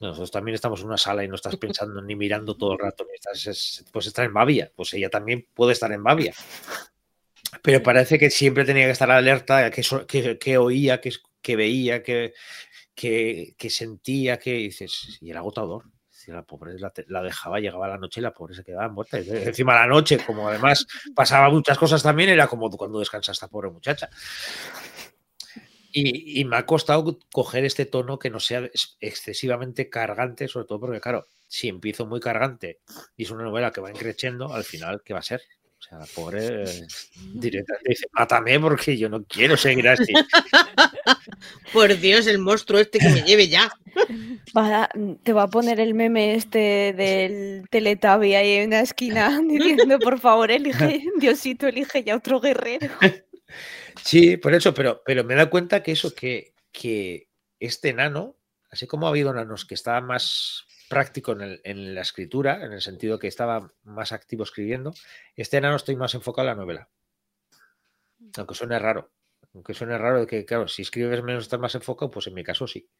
[0.00, 3.06] Nosotros también estamos en una sala y no estás pensando ni mirando todo el rato,
[3.08, 6.34] ni estás, pues estar en Babia, pues ella también puede estar en Babia.
[7.62, 12.02] Pero parece que siempre tenía que estar alerta, que, que, que oía, que, que veía,
[12.02, 12.34] que,
[12.94, 15.84] que, que, sentía, que dices, y era agotador
[16.32, 19.18] la pobre la, dejaba, llegaba la noche y la pobre se quedaba muerta.
[19.18, 23.70] encima la noche, como además pasaba muchas cosas también, era como cuando descansa esta pobre
[23.70, 24.08] muchacha.
[25.92, 31.00] Y, me ha costado coger este tono que no sea excesivamente cargante, sobre todo porque,
[31.00, 32.78] claro, si empiezo muy cargante
[33.16, 35.42] y es una novela que va increciendo, al final, ¿qué va a ser?
[35.80, 36.64] O sea, la pobre
[37.34, 40.12] directamente dice, mátame porque yo no quiero seguir así.
[41.72, 43.72] Por Dios, el monstruo este que me lleve ya.
[45.24, 50.20] te va a poner el meme este del Teletubby ahí en una esquina diciendo, por
[50.20, 52.90] favor, elige, Diosito, elige ya otro guerrero.
[54.04, 58.36] Sí, por eso, pero, pero me da cuenta que eso, que, que este nano,
[58.70, 63.20] así como ha habido nanos que estaban más práctico en, la escritura, en el sentido
[63.20, 64.92] que estaba más activo escribiendo.
[65.36, 66.90] Este enano estoy más enfocado en la novela.
[68.18, 68.30] Mm.
[68.38, 69.12] Aunque suene raro.
[69.54, 72.42] Aunque suene raro de que, claro, si escribes menos estás más enfocado, pues en mi
[72.42, 72.90] caso sí.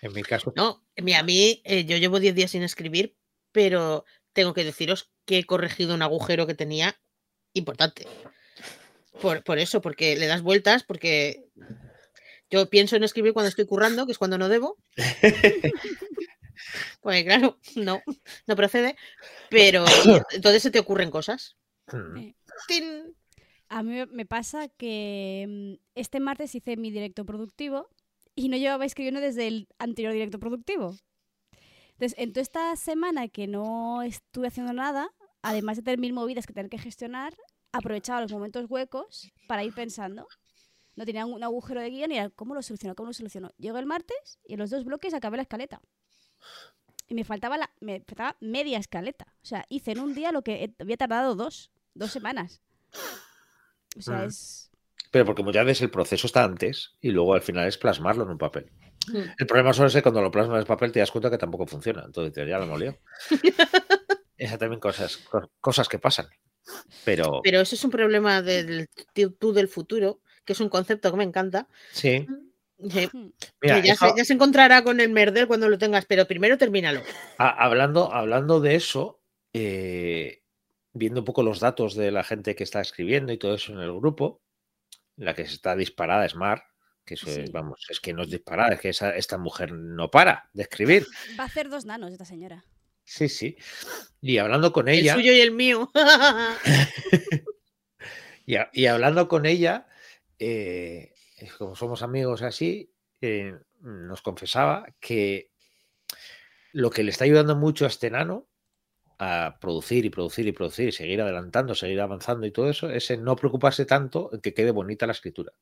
[0.00, 0.54] En mi caso.
[0.56, 3.18] No, a mí eh, yo llevo 10 días sin escribir,
[3.52, 6.98] pero tengo que deciros que he corregido un agujero que tenía
[7.52, 8.06] importante.
[9.20, 11.44] Por, por eso, porque le das vueltas, porque
[12.48, 14.78] yo pienso en escribir cuando estoy currando, que es cuando no debo.
[17.00, 18.02] Pues claro, no,
[18.46, 18.96] no procede.
[19.48, 19.84] Pero
[20.32, 21.56] entonces se te ocurren cosas.
[21.92, 22.30] Mm.
[23.68, 27.88] A mí me pasa que mm, este martes hice mi directo productivo
[28.34, 30.96] y no llevaba escribiendo desde el anterior directo productivo.
[31.92, 35.10] Entonces, en toda esta semana que no estuve haciendo nada,
[35.42, 37.34] además de tener mil movidas que tener que gestionar,
[37.72, 40.26] aprovechaba los momentos huecos para ir pensando.
[40.96, 42.94] No tenía un agujero de guion y era, ¿cómo lo soluciono?
[42.94, 43.52] ¿Cómo lo soluciono?
[43.58, 45.80] Llegó el martes y en los dos bloques acabé la escaleta
[47.10, 49.26] y me faltaba, la, me faltaba media escaleta.
[49.42, 52.62] O sea, hice en un día lo que había tardado dos, dos semanas.
[53.96, 54.70] O sea, es...
[55.10, 58.30] Pero porque muchas veces el proceso está antes y luego al final es plasmarlo en
[58.30, 58.70] un papel.
[59.12, 61.38] El problema solo es que cuando lo plasmas en el papel te das cuenta que
[61.38, 62.04] tampoco funciona.
[62.04, 62.96] Entonces ya lo molió.
[64.36, 65.18] Esas también cosas,
[65.60, 66.28] cosas que pasan.
[67.04, 67.40] Pero...
[67.42, 68.88] Pero eso es un problema del
[69.40, 71.66] tú del futuro, que es un concepto que me encanta.
[71.90, 72.24] Sí.
[72.82, 77.02] Ya, se, encontrará con el merder cuando lo tengas, pero primero termínalo.
[77.38, 79.20] hablando, hablando de eso,
[79.52, 80.42] eh,
[80.92, 83.80] viendo un poco los datos de la gente que está escribiendo y todo eso en
[83.80, 84.42] el grupo,
[85.16, 86.64] la que está disparada es Mar,
[87.04, 90.62] que es, vamos, es que no es disparada, es que esta mujer no para de
[90.62, 91.06] escribir.
[91.38, 92.64] Va a hacer dos nanos esta señora.
[93.04, 93.56] Sí, sí.
[94.20, 95.14] Y hablando con ella.
[95.14, 95.90] El suyo y el mío.
[98.46, 99.88] y, hablando con ella,
[100.38, 101.12] eh,
[101.58, 105.50] como somos amigos así, eh, nos confesaba que
[106.72, 108.48] lo que le está ayudando mucho a este nano
[109.18, 113.10] a producir y producir y producir y seguir adelantando, seguir avanzando y todo eso, es
[113.18, 115.52] no preocuparse tanto en que quede bonita la escritura.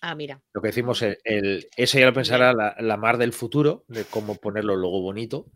[0.00, 0.40] Ah, mira.
[0.54, 4.04] Lo que decimos, el, el- eso ya lo pensará la, la mar del futuro, de
[4.04, 5.46] cómo ponerlo luego bonito.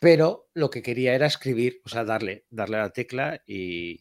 [0.00, 4.00] Pero lo que quería era escribir, o sea, darle, darle a la tecla y,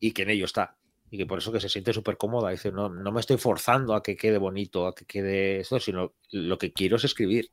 [0.00, 0.76] y que en ello está.
[1.10, 2.50] Y que por eso que se siente súper cómoda.
[2.50, 6.14] Dice, no, no me estoy forzando a que quede bonito, a que quede esto, sino
[6.30, 7.52] lo que quiero es escribir.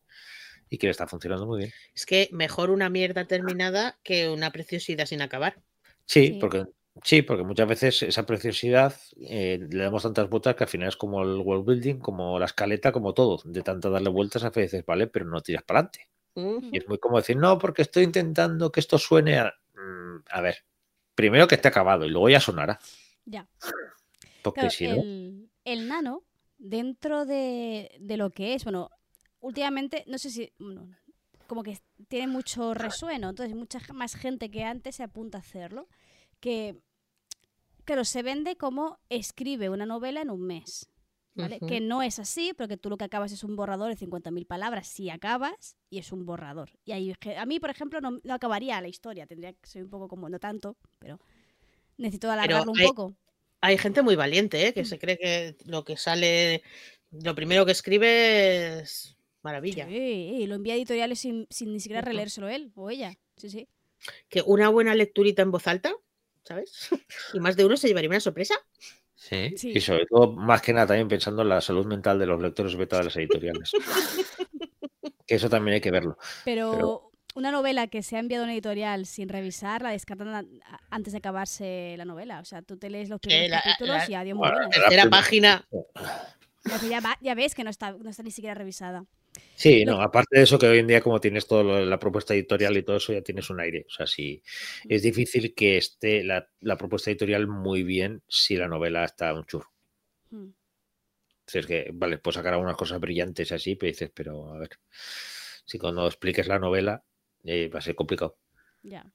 [0.70, 1.74] Y que le está funcionando muy bien.
[1.94, 5.62] Es que mejor una mierda terminada que una preciosidad sin acabar.
[6.06, 6.38] Sí, Sí.
[6.42, 6.66] porque
[7.04, 8.96] sí, porque muchas veces esa preciosidad
[9.30, 12.46] eh, le damos tantas vueltas que al final es como el world building, como la
[12.46, 13.40] escaleta, como todo.
[13.46, 16.10] De tanto darle vueltas a veces, vale, pero no tiras para adelante.
[16.72, 19.54] Y es muy como decir, no, porque estoy intentando que esto suene a.
[19.76, 20.58] Mm, a ver,
[21.14, 22.80] primero que esté acabado y luego ya sonará.
[23.26, 23.48] Ya.
[24.44, 24.96] Porque Claro, si no.
[24.96, 26.24] el, el nano,
[26.58, 28.90] dentro de, de lo que es, bueno,
[29.40, 30.90] últimamente, no sé si, bueno,
[31.48, 35.88] como que tiene mucho resueno, entonces mucha más gente que antes se apunta a hacerlo,
[36.40, 36.82] que,
[37.86, 40.90] claro, se vende como escribe una novela en un mes,
[41.36, 41.60] ¿vale?
[41.60, 44.88] Que no es así, porque tú lo que acabas es un borrador de 50.000 palabras,
[44.88, 46.72] si acabas, y es un borrador.
[46.86, 49.90] Y ahí, a mí, por ejemplo, no, no acabaría la historia, tendría que ser un
[49.90, 51.20] poco como, no tanto, pero
[51.98, 53.16] necesito alargarlo un hay- poco.
[53.62, 54.74] Hay gente muy valiente, ¿eh?
[54.74, 54.86] que Mm.
[54.86, 56.64] se cree que lo que sale,
[57.12, 59.88] lo primero que escribe es maravilla.
[59.88, 63.18] Sí, y lo envía a editoriales sin, sin ni siquiera releérselo él o ella.
[63.38, 63.68] Sí, sí.
[64.28, 65.94] Que una buena lecturita en voz alta,
[66.44, 66.90] ¿sabes?
[67.34, 68.56] Y más de uno se llevaría una sorpresa.
[69.16, 69.54] Sí.
[69.56, 69.72] Sí.
[69.74, 72.76] Y sobre todo, más que nada, también pensando en la salud mental de los lectores
[72.76, 73.72] beta de las editoriales.
[75.26, 76.18] que eso también hay que verlo.
[76.44, 80.62] Pero, Pero- una novela que se ha enviado a una editorial sin revisar, la descartan
[80.90, 82.40] antes de acabarse la novela.
[82.40, 84.78] O sea, tú te lees los primeros la- capítulos la- y adiós, muy Bueno, buenas.
[84.78, 85.68] la Tercera página.
[86.90, 89.06] Ya, va- ya ves que no está, no está ni siquiera revisada.
[89.56, 92.34] Sí, no, aparte de eso, que hoy en día, como tienes todo lo la propuesta
[92.36, 93.86] editorial y todo eso, ya tienes un aire.
[93.88, 94.42] O sea, sí,
[94.88, 99.46] es difícil que esté la, la propuesta editorial muy bien si la novela está un
[99.46, 99.72] churro.
[100.30, 100.50] Hmm.
[101.52, 104.70] Es que, vale, puedes sacar algunas cosas brillantes así, pero dices, pero a ver,
[105.66, 107.04] si cuando expliques la novela
[107.44, 108.38] eh, va a ser complicado.
[108.82, 109.12] Ya.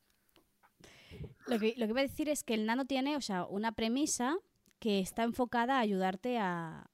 [1.46, 3.72] Lo que, lo que iba a decir es que el nano tiene, o sea, una
[3.72, 4.36] premisa
[4.78, 6.90] que está enfocada a ayudarte a,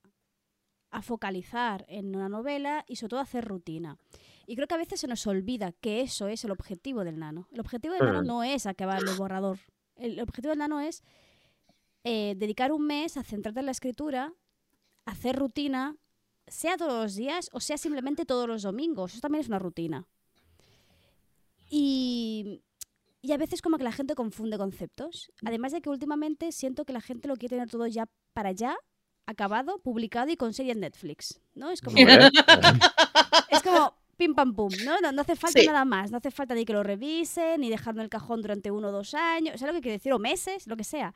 [0.91, 3.99] a focalizar en una novela y sobre todo a hacer rutina.
[4.47, 7.49] Y creo que a veces se nos olvida que eso es el objetivo del nano.
[7.51, 8.27] El objetivo del nano Mm.
[8.27, 9.59] no es acabar el borrador.
[9.97, 11.03] El objetivo del nano es
[12.05, 14.33] eh, dedicar un mes a centrarte en la escritura,
[15.05, 15.97] hacer rutina,
[16.47, 19.13] sea todos los días o sea simplemente todos los domingos.
[19.13, 20.07] Eso también es una rutina.
[21.71, 22.63] Y,
[23.23, 25.33] y a veces como que la gente confunde conceptos.
[25.45, 28.77] Además de que últimamente siento que la gente lo quiere tener todo ya para allá,
[29.27, 31.41] acabado, publicado y con serie en Netflix.
[31.55, 31.71] ¿No?
[31.71, 31.97] Es como,
[33.51, 35.01] es como pim pam pum, ¿no?
[35.01, 35.67] No, no hace falta Sí.
[35.67, 36.11] nada más.
[36.11, 38.93] No hace falta ni que lo revisen, ni dejarlo en el cajón durante uno o
[38.93, 39.59] dos años.
[39.59, 40.13] ¿Sabes lo que quiero decir?
[40.13, 41.15] O meses, lo que sea.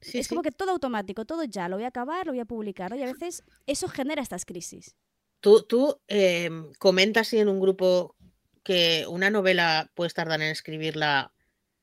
[0.00, 0.28] Sí, es sí.
[0.28, 1.68] como que todo automático, todo ya.
[1.68, 2.90] Lo voy a acabar, lo voy a publicar.
[2.90, 2.96] ¿no?
[2.96, 4.94] Y a veces eso genera estas crisis.
[5.40, 8.16] Tú, tú em, comentas en un grupo
[8.62, 11.32] que una novela puedes tardar en escribirla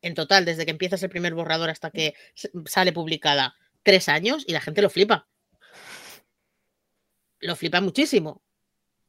[0.01, 2.13] en total, desde que empiezas el primer borrador hasta que
[2.65, 5.27] sale publicada, tres años y la gente lo flipa.
[7.39, 8.43] Lo flipa muchísimo.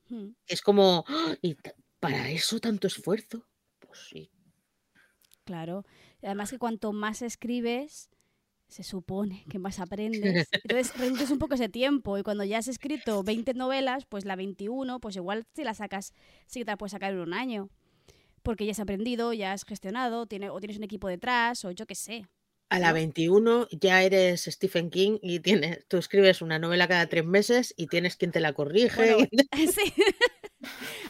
[0.09, 0.31] Hmm.
[0.47, 1.57] Es como, "Ah, ¿y
[2.01, 3.47] para eso tanto esfuerzo?
[3.79, 4.31] Pues sí.
[5.45, 5.85] Claro.
[6.23, 8.11] Además que cuanto más escribes,
[8.69, 10.49] se supone que más aprendes.
[10.65, 14.37] Entonces reduces un poco ese tiempo y cuando ya has escrito 20 novelas, pues la
[14.37, 16.13] 21, pues igual si la sacas,
[16.47, 17.69] sí que te la puedes sacar en un año.
[18.43, 21.87] Porque ya has aprendido, ya has gestionado, tiene, o tienes un equipo detrás, o yo
[21.87, 22.27] qué sé.
[22.69, 22.95] A la ¿No?
[22.95, 27.87] 21 ya eres Stephen King y tienes, tú escribes una novela cada tres meses y
[27.87, 29.15] tienes quien te la corrige.
[29.15, 29.93] Bueno, sí.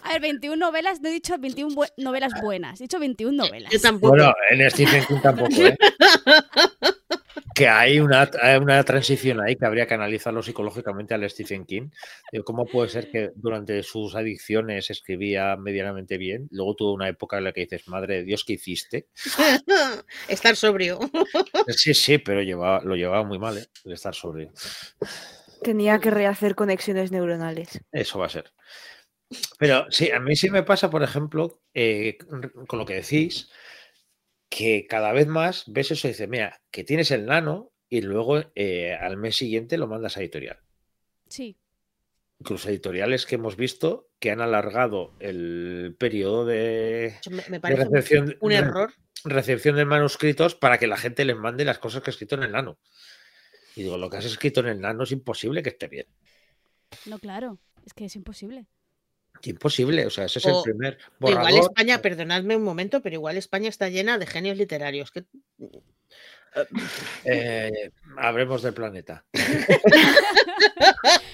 [0.03, 3.73] A ver, 21 novelas, no he dicho 21 bue- novelas buenas, he dicho 21 novelas.
[3.73, 4.15] Yo tampoco.
[4.17, 5.77] Bueno, en Stephen King tampoco, ¿eh?
[7.57, 11.89] Que hay una, hay una transición ahí que habría que analizarlo psicológicamente al Stephen King.
[12.31, 16.49] de ¿Cómo puede ser que durante sus adicciones escribía medianamente bien?
[16.51, 19.09] Luego tuvo una época en la que dices, madre de Dios, ¿qué hiciste?
[20.29, 21.01] Estar sobrio.
[21.69, 23.67] Sí, sí, pero llevaba, lo llevaba muy mal, ¿eh?
[23.87, 24.51] El estar sobre.
[25.63, 27.81] Tenía que rehacer conexiones neuronales.
[27.91, 28.53] Eso va a ser.
[29.59, 32.19] Pero sí, a mí sí me pasa, por ejemplo, eh,
[32.67, 33.51] con lo que decís,
[34.49, 38.43] que cada vez más ves eso y dices, mira, que tienes el nano y luego
[38.55, 40.61] eh, al mes siguiente lo mandas a editorial.
[41.29, 41.57] Sí,
[42.39, 47.85] Incluso editoriales que hemos visto que han alargado el periodo de, Me, me de parece
[47.85, 48.93] recepción, un de error.
[49.25, 52.43] recepción de manuscritos para que la gente les mande las cosas que ha escrito en
[52.45, 52.79] el nano.
[53.75, 56.07] Y digo, lo que has escrito en el nano es imposible que esté bien.
[57.05, 58.67] no, claro, es que es imposible.
[59.43, 61.61] Imposible, o sea, ese es el primer O Igual borrador.
[61.71, 65.11] España, perdonadme un momento, pero igual España está llena de genios literarios.
[65.11, 65.25] Que...
[67.25, 69.27] Eh, hablemos del planeta.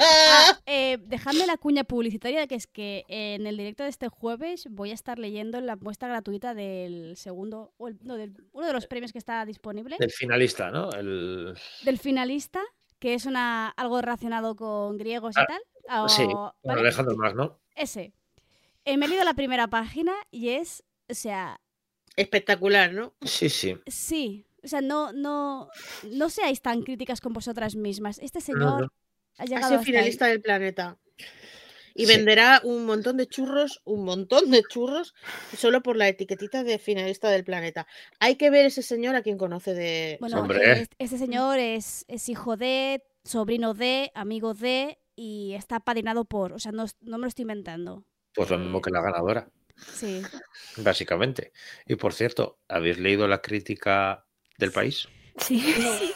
[0.00, 4.66] Ah, eh, dejadme la cuña publicitaria, que es que en el directo de este jueves
[4.70, 8.72] voy a estar leyendo la muestra gratuita del segundo, o el- no, del- uno de
[8.72, 10.90] los premios que está disponible, El finalista, ¿no?
[10.92, 11.54] El...
[11.84, 12.60] del finalista,
[12.98, 16.08] que es una algo relacionado con griegos y Ah, tal.
[16.10, 16.80] sí, o- con ¿vale?
[16.80, 17.60] Alejandro Más, ¿no?
[17.74, 18.12] Ese.
[18.84, 21.60] Eh, me he leído la primera página y es, o sea,
[22.16, 23.14] Espectacular, ¿no?
[23.22, 23.74] Sí, sí.
[23.86, 25.68] sí, o sea, no, no,
[26.10, 28.18] no seáis tan críticas con vosotras mismas.
[28.18, 28.92] Este No, señor no.
[29.38, 29.84] ha Ha llegado sido hasta ahí.
[29.84, 30.98] finalista del planeta.
[31.94, 32.14] Y Sí.
[32.16, 35.14] venderá un montón de churros, un montón de churros,
[35.56, 37.86] solo por la etiquetita de finalista del planeta.
[38.18, 40.16] Hay que ver ese señor a quien conoce de.
[40.20, 40.72] Bueno, Hombre.
[40.82, 46.52] es- este señor es, es hijo de, sobrino de, amigo de y está padrinado por,
[46.52, 48.04] o sea, no, no me lo estoy inventando.
[48.34, 49.48] Pues lo mismo que la ganadora,
[49.94, 50.20] Sí.
[50.78, 51.52] básicamente.
[51.86, 54.24] Y por cierto, ¿habéis leído la crítica
[54.58, 55.06] del país?
[55.38, 56.12] Sí.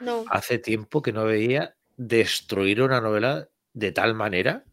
[0.00, 0.24] No.
[0.30, 4.64] Hace tiempo que no veía destruir una novela de tal manera,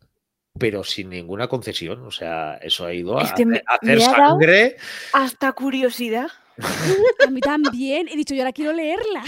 [0.58, 2.06] pero sin ninguna concesión.
[2.06, 4.78] O sea, eso ha ido a, Es que me- a hacer me ha dado- sangre.
[5.14, 6.28] Hasta curiosidad.
[7.28, 8.08] A mí también.
[8.08, 9.24] He dicho, yo ahora quiero leerla.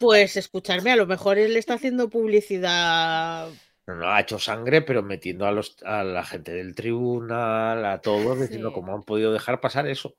[0.00, 3.48] Pues escucharme, a lo mejor él está haciendo publicidad.
[3.86, 8.00] No, no, ha hecho sangre, pero metiendo a, los, a la gente del tribunal, a
[8.00, 8.74] todos, diciendo Sí.
[8.74, 10.16] cómo han podido dejar pasar eso.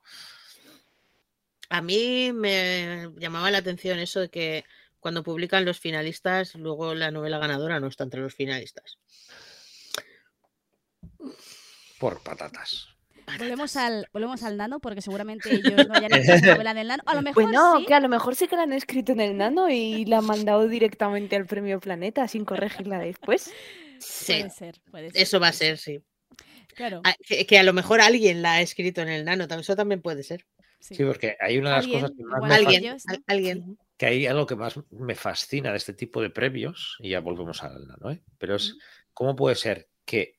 [1.69, 4.65] A mí me llamaba la atención eso de que
[4.99, 8.99] cuando publican los finalistas, luego la novela ganadora no está entre los finalistas.
[11.99, 12.94] Por patatas.
[13.39, 17.03] Volvemos al, volvemos al nano, porque seguramente ellos no hayan hecho esa novela del nano.
[17.05, 17.85] A lo mejor Bueno, sí.
[17.85, 20.25] que a lo mejor sí que la han escrito en el nano y la han
[20.25, 23.51] mandado directamente al premio Planeta sin corregirla después.
[23.97, 25.21] Sí, Puede ser, puede ser.
[25.21, 26.03] eso va a ser, sí.
[26.75, 26.99] Claro.
[27.05, 30.01] Ah, Que, que a lo mejor alguien la ha escrito en el nano, eso también
[30.01, 30.45] puede ser.
[30.81, 30.95] sí.
[30.95, 33.15] Sí, porque hay una de las cosas que más me que Alguien, ellos, ¿no?
[33.25, 33.77] alguien.
[33.97, 37.63] que hay algo que más me fascina de este tipo de premios, y ya volvemos
[37.63, 38.21] al nano, ¿eh?
[38.37, 38.75] pero es
[39.13, 40.35] cómo puede ser que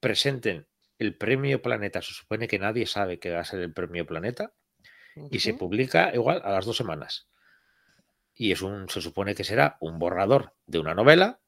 [0.00, 0.66] presenten
[1.00, 4.52] el premio Planeta, se supone que nadie sabe que va a ser el premio Planeta,
[5.30, 7.28] y se publica igual a las dos semanas.
[8.34, 11.40] Y es un, se supone que será un borrador de una novela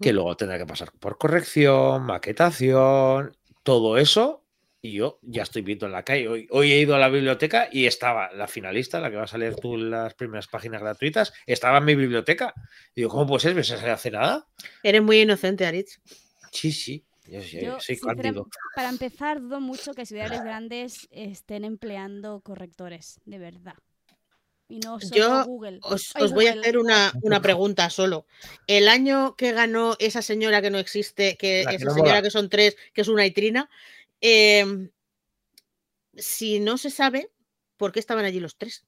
[0.00, 4.44] que luego tendrá que pasar por corrección, maquetación, todo eso.
[4.82, 6.28] Y yo ya estoy viendo en la calle.
[6.28, 9.38] Hoy, hoy he ido a la biblioteca y estaba la finalista, la que vas a
[9.38, 12.52] leer tú en las primeras páginas gratuitas, estaba en mi biblioteca.
[12.94, 13.54] Y digo, ¿cómo puede ser?
[13.54, 14.48] ¿Me se hace nada?
[14.82, 16.00] Eres muy inocente, Aritz.
[16.50, 17.06] Sí, sí.
[17.32, 18.48] Yo, yo- Yo, soy sinceram- cándido.
[18.74, 23.74] para empezar, dudo mucho que ciudades grandes estén empleando correctores, de verdad.
[24.68, 25.78] Y no solo Yo Google.
[25.82, 28.26] Os, Ay, os voy a hacer una, una pregunta solo.
[28.66, 32.10] El año que ganó esa señora que no existe, que La que esa no señora
[32.12, 32.22] mola.
[32.22, 33.68] que son tres, que es una itrina,
[34.20, 34.90] em,
[36.14, 37.30] si no se sabe,
[37.76, 38.84] ¿por qué estaban allí los tres?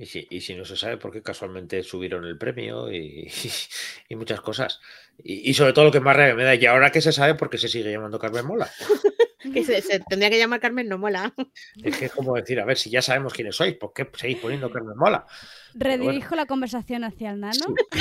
[0.00, 3.30] Y si, y si no se sabe por qué casualmente subieron el premio y,
[4.08, 4.80] y muchas cosas.
[5.22, 7.34] Y, y sobre todo lo que más rabia me da, y ahora que se sabe
[7.34, 8.70] por qué se sigue llamando Carmen Mola.
[9.54, 11.34] Que se, se tendría que llamar Carmen, no mola.
[11.82, 14.36] Es que es como decir, a ver, si ya sabemos quiénes sois, ¿por qué seguís
[14.36, 15.26] poniendo Carmen Mola?
[15.72, 17.74] Redirijo la conversación hacia el nano.
[17.90, 18.00] Sí.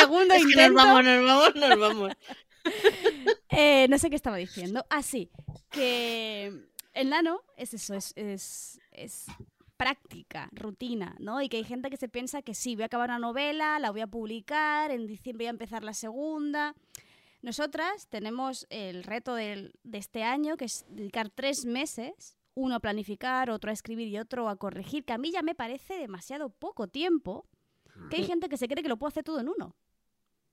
[0.00, 0.74] Segundo Es que nos intento.
[0.74, 2.12] vamos, nos vamos, nos vamos.
[3.48, 4.84] Eh, no sé qué estaba diciendo.
[4.90, 5.30] Ah, sí.
[5.70, 6.52] Que
[6.94, 9.26] el nano es eso, es, es, es
[9.80, 11.40] práctica, rutina, ¿no?
[11.40, 13.90] Y que hay gente que se piensa que sí, voy a acabar una novela, la
[13.90, 16.74] voy a publicar, en diciembre voy a empezar la segunda.
[17.40, 22.80] Nosotras tenemos el reto del- de este año, que es dedicar tres meses, uno a
[22.80, 26.50] planificar, otro a escribir y otro a corregir, que a mí ya me parece demasiado
[26.50, 27.46] poco tiempo,
[28.10, 29.74] que hay gente que se cree que lo puedo hacer todo en uno.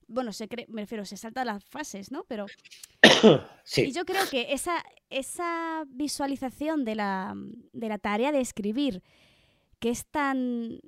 [0.08, 2.24] Bueno, se cree, me refiero, se salta las fases, ¿no?
[2.24, 2.46] Pero
[3.04, 7.34] y Sí, yo creo que esa, esa visualización de la,
[7.74, 9.04] de la tarea de escribir,
[9.80, 10.80] que es tan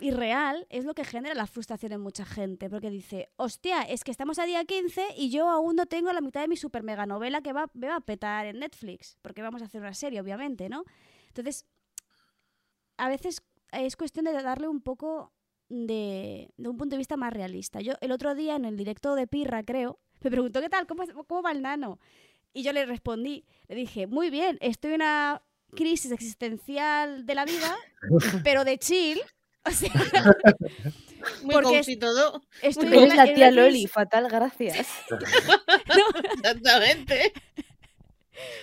[0.00, 2.68] irreal, es lo que genera la frustración en mucha gente.
[2.68, 6.20] Porque dice, hostia, es que estamos a día 15 y yo aún no tengo la
[6.20, 9.16] mitad de mi super mega novela que va, me va a petar en Netflix.
[9.22, 10.84] Porque vamos a hacer una serie, obviamente, ¿no?
[11.28, 11.66] Entonces,
[12.96, 15.32] a veces es cuestión de darle un poco
[15.68, 17.80] de, de un punto de vista más realista.
[17.80, 21.04] Yo el otro día en el directo de Pirra, creo, me preguntó qué tal, cómo,
[21.26, 21.98] cómo va el nano.
[22.52, 25.42] Y yo le respondí, le dije, muy bien, estoy en una
[25.74, 27.76] crisis existencial de la vida,
[28.44, 29.20] pero de chill.
[29.68, 29.90] O sea,
[31.42, 32.40] Muy Porque cozy todo.
[32.62, 34.86] estoy en la en tía Loli, fatal, gracias.
[36.36, 37.32] Exactamente.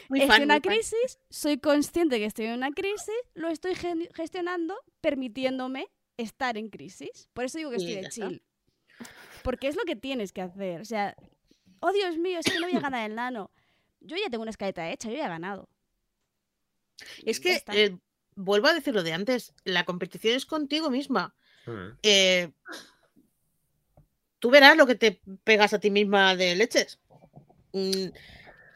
[0.08, 0.62] Muy estoy fan, en una fan.
[0.62, 3.76] crisis, soy consciente que estoy en una crisis, lo estoy
[4.14, 5.88] gestionando, permitiéndome
[6.24, 7.30] estar en crisis.
[7.34, 8.44] Por eso digo que estoy de chill.
[9.44, 10.82] Porque es lo que tienes que hacer.
[10.82, 11.16] O sea,
[11.80, 13.52] oh Dios mío, es que no voy a ganar el nano.
[14.00, 15.70] Yo ya tengo una escaleta hecha, yo ya he ganado.
[17.26, 17.98] Es que, eh,
[18.36, 21.36] vuelvo a decir lo de antes, la competición es contigo misma.
[21.66, 21.98] Mm.
[22.04, 22.52] Eh,
[24.40, 27.00] tú verás lo que te pegas a ti misma de leches.
[27.74, 28.08] Mm,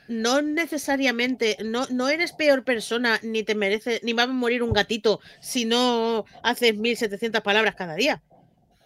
[0.08, 4.74] No necesariamente, no, no eres peor persona, ni te merece, ni va a morir un
[4.74, 8.22] gatito si no haces 1700 palabras cada día.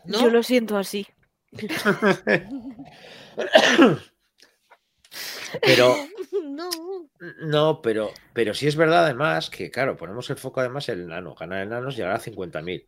[0.05, 0.22] ¿No?
[0.22, 1.07] Yo lo siento así.
[5.61, 5.95] Pero
[6.43, 6.69] no.
[7.41, 11.07] no, pero, pero sí es verdad además que, claro, ponemos el foco además en el
[11.07, 11.36] nano.
[11.36, 12.86] Ganar el nano es llegar a 50.000.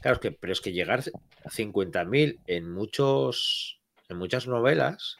[0.00, 5.16] Claro, es que, pero es que llegar a 50.000 en muchos, en muchas novelas,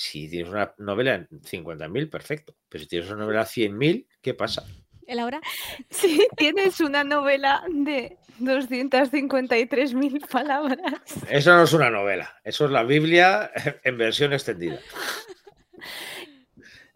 [0.00, 2.54] si tienes una novela en 50.000, perfecto.
[2.68, 4.64] Pero si tienes una novela a 100.000, ¿qué pasa?
[5.08, 5.40] ¿El ahora?
[5.90, 11.00] Si tienes una novela de 253.000 palabras.
[11.28, 13.50] Eso no es una novela, eso es la Biblia
[13.82, 14.78] en versión extendida.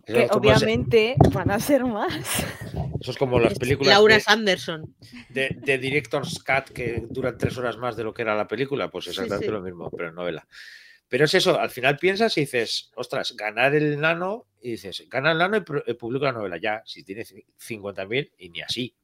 [0.04, 2.12] Eso Que es obviamente van a ser más.
[3.00, 4.96] eso es como las películas Laura de- Sanderson.
[5.28, 8.88] de, de Director's Cut que duran tres horas más de lo que era la película,
[8.90, 9.52] pues exactamente sí.
[9.52, 10.44] lo mismo, pero en novela.
[11.12, 15.32] Pero es eso, al final piensas y dices, ostras, ganar el nano, y dices, gana
[15.32, 16.56] el nano y, publico la novela.
[16.56, 18.96] Ya, si tienes 50.000 y ni así.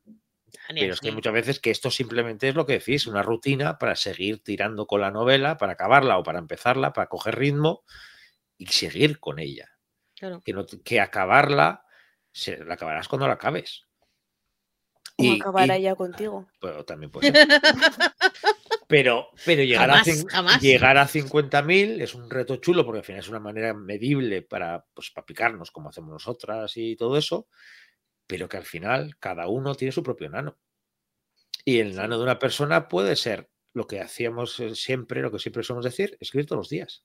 [0.70, 3.94] Pero es que muchas veces que esto simplemente es lo que decís, una rutina para
[3.94, 7.84] seguir tirando con la novela, para acabarla o para empezarla, para coger ritmo
[8.56, 9.68] y seguir con ella.
[10.16, 10.40] Claro.
[10.42, 11.84] Que, no, que acabarla,
[12.32, 13.82] se, la acabarás cuando la acabes.
[15.18, 16.48] O Y- acabará y- ya contigo.
[16.58, 17.48] Bueno, también puede ser.
[18.88, 20.62] Pero, pero llegar, Jamás, a, jamás.
[20.62, 24.82] llegar a 50.000 es un reto chulo porque al final es una manera medible para,
[24.94, 27.48] pues, para picarnos como hacemos nosotras y todo eso,
[28.26, 30.58] pero que al final cada uno tiene su propio nano.
[31.66, 35.38] Y el nano de una persona puede ser lo que hacíamos eh, siempre, lo que
[35.38, 37.04] siempre solemos decir, escribir todos los días.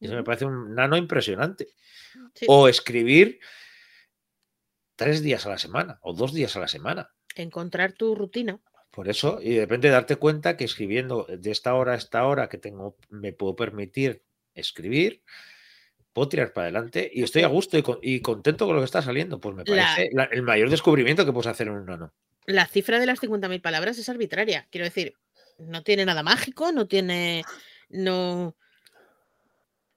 [0.00, 1.68] Eso me parece un nano impresionante.
[2.34, 2.46] Sí.
[2.48, 3.40] O escribir
[4.96, 7.10] tres días a la semana o dos días a la semana.
[7.36, 8.58] Encontrar tu rutina.
[8.94, 12.48] Por eso, y de repente darte cuenta que escribiendo de esta hora a esta hora
[12.48, 14.22] que tengo, me puedo permitir
[14.54, 15.22] escribir,
[16.12, 18.84] puedo tirar para adelante y estoy a gusto y, con- y contento con lo que
[18.86, 19.40] está saliendo.
[19.40, 22.12] Pues me parece la- el mayor descubrimiento que puedes hacer en un nano.
[22.46, 24.68] La cifra de las 50.000 palabras es arbitraria.
[24.70, 25.14] Quiero decir,
[25.58, 27.42] no tiene nada mágico, no tiene.
[27.88, 28.54] No.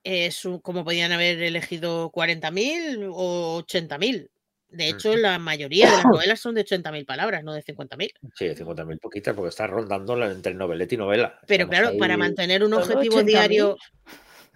[0.04, 4.30] Es un- como podían haber elegido 40.000 o 80.000.
[4.70, 5.20] De hecho, Ujú.
[5.20, 8.12] la mayoría de las novelas son de 80.000 palabras, no de 50.000.
[8.36, 11.40] Sí, 50.000 poquitas porque está rondando la- entre noveleta y novela.
[11.48, 13.26] Pero Estamos claro, para mantener un objetivo 80.000.
[13.26, 13.78] diario.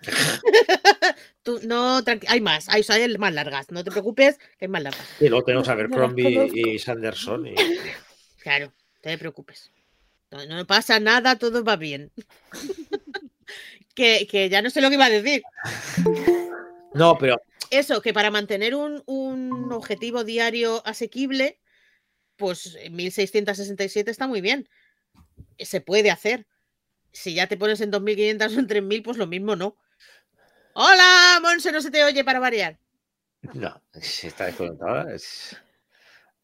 [1.43, 3.72] Tú, no, tranqui- hay más, hay, hay más largas.
[3.72, 5.07] No te preocupes, que hay más largas.
[5.20, 7.47] Y luego tenemos a Abercrombie y Sanderson.
[7.47, 7.55] y-
[8.41, 9.72] Claro, no te preocupes.
[10.30, 12.12] No, no pasa nada, todo va bien.
[13.95, 15.41] que, que ya no sé lo que iba a decir.
[16.93, 17.41] No, pero
[17.72, 21.60] Eso, que para mantener un, un objetivo diario asequible,
[22.36, 24.70] pues en 1667 está muy bien.
[25.58, 26.46] Se puede hacer.
[27.14, 29.76] Si ya te pones en 2500 o en 3000, pues lo mismo no.
[30.74, 32.78] Hola, Monse, no se te oye para variar.
[33.54, 35.14] no, si está desconectada.
[35.14, 35.58] Es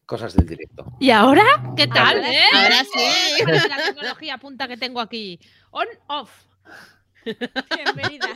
[0.06, 0.86] cosas del directo.
[1.00, 1.44] ¿Y ahora?
[1.76, 2.44] ¿Qué tal, Ahora- eh?
[2.54, 3.44] ahora sí.
[3.68, 5.38] La tecnología punta que tengo aquí.
[5.70, 6.30] On, off.
[7.74, 8.28] Bienvenida.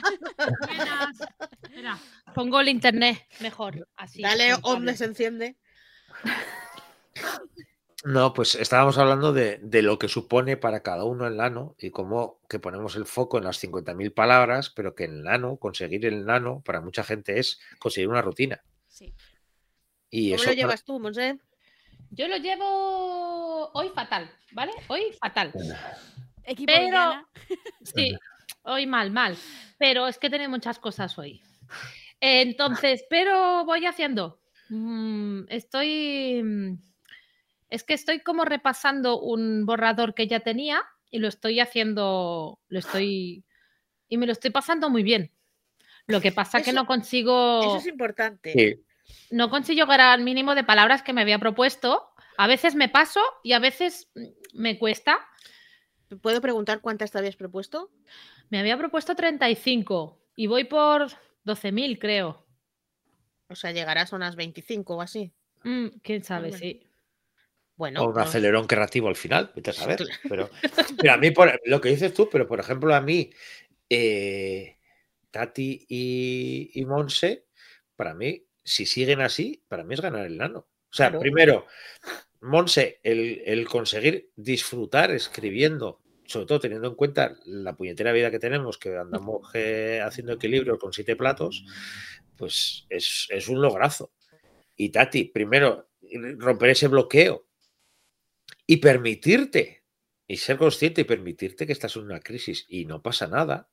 [0.68, 2.00] Buenas.
[2.34, 3.88] Pongo el internet mejor.
[3.96, 4.22] Así.
[4.22, 5.56] Dale, donde se enciende.
[8.04, 11.90] No, pues estábamos hablando de, de lo que supone para cada uno el nano y
[11.90, 16.26] cómo que ponemos el foco en las 50.000 palabras, pero que el nano, conseguir el
[16.26, 18.60] nano, para mucha gente es conseguir una rutina.
[18.88, 19.14] Sí.
[20.10, 21.38] Y ¿Cómo eso lo para- llevas tú, Monse?
[22.10, 24.72] Yo lo llevo hoy fatal, ¿vale?
[24.88, 25.52] Hoy fatal.
[26.42, 27.24] Equipo Pero-.
[27.84, 28.18] Sí,
[28.62, 29.36] hoy mal, mal.
[29.78, 31.42] Pero es que tengo muchas cosas hoy.
[32.20, 34.40] Entonces, pero voy haciendo.
[34.68, 36.42] Mm, estoy.
[36.42, 36.78] mm,
[37.70, 42.58] Es que estoy como repasando un borrador que ya tenía y lo estoy haciendo.
[42.68, 43.44] Lo estoy.
[44.08, 45.32] Y me lo estoy pasando muy bien.
[46.06, 47.62] Lo que pasa que Eso- no consigo.
[47.64, 48.52] Eso es importante.
[49.06, 52.08] Sí, no consigo llegar al mínimo de palabras que me había propuesto.
[52.36, 54.20] A veces me paso y a veces mm,
[54.54, 55.18] me cuesta.
[56.20, 57.90] ¿Puedo preguntar cuántas te habías propuesto?
[58.52, 61.06] Me había propuesto 35 y voy por
[61.46, 62.46] 12.000, creo.
[63.48, 65.32] O sea, llegarás a unas 25 o así.
[65.64, 66.50] Mm, ¿Quién sabe?
[66.50, 66.58] bueno.
[66.58, 66.86] Sí.
[67.76, 70.04] Bueno, o un pues- acelerón creativo al final, vete a saber.
[70.28, 70.50] Pero,
[71.00, 73.30] pero a mí, por, lo que dices tú, pero por ejemplo, a mí,
[73.88, 74.76] eh,
[75.30, 77.46] Tati y, y Monse,
[77.96, 80.58] para mí, si siguen así, para mí es ganar el nano.
[80.58, 81.20] O sea, Claro.
[81.20, 81.66] primero,
[82.42, 86.01] Monse, el, el conseguir disfrutar escribiendo
[86.32, 90.78] sobre todo teniendo en cuenta la puñetera vida que tenemos, que andamos eh, haciendo equilibrio
[90.78, 91.64] con siete platos,
[92.36, 94.12] pues es, es un lograzo.
[94.76, 95.90] Y Tati, primero,
[96.38, 97.46] romper ese bloqueo
[98.66, 99.84] y permitirte,
[100.26, 103.68] y ser consciente y permitirte que estás en una crisis y no pasa nada.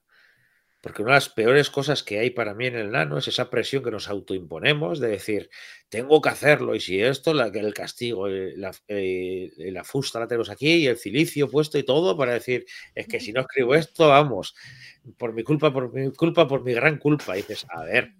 [0.82, 3.50] Porque una de las peores cosas que hay para mí en el nano es esa
[3.50, 5.50] presión que nos autoimponemos de decir,
[5.90, 10.28] tengo que hacerlo, y si esto, la, el castigo, eh, la, eh, la fusta la
[10.28, 12.66] tenemos aquí, y el cilicio puesto y todo, para decir,
[12.96, 14.56] es que si no escribo esto, vamos,
[15.18, 17.38] por mi culpa, por mi culpa, por mi gran culpa.
[17.38, 18.14] Y dices, a ver,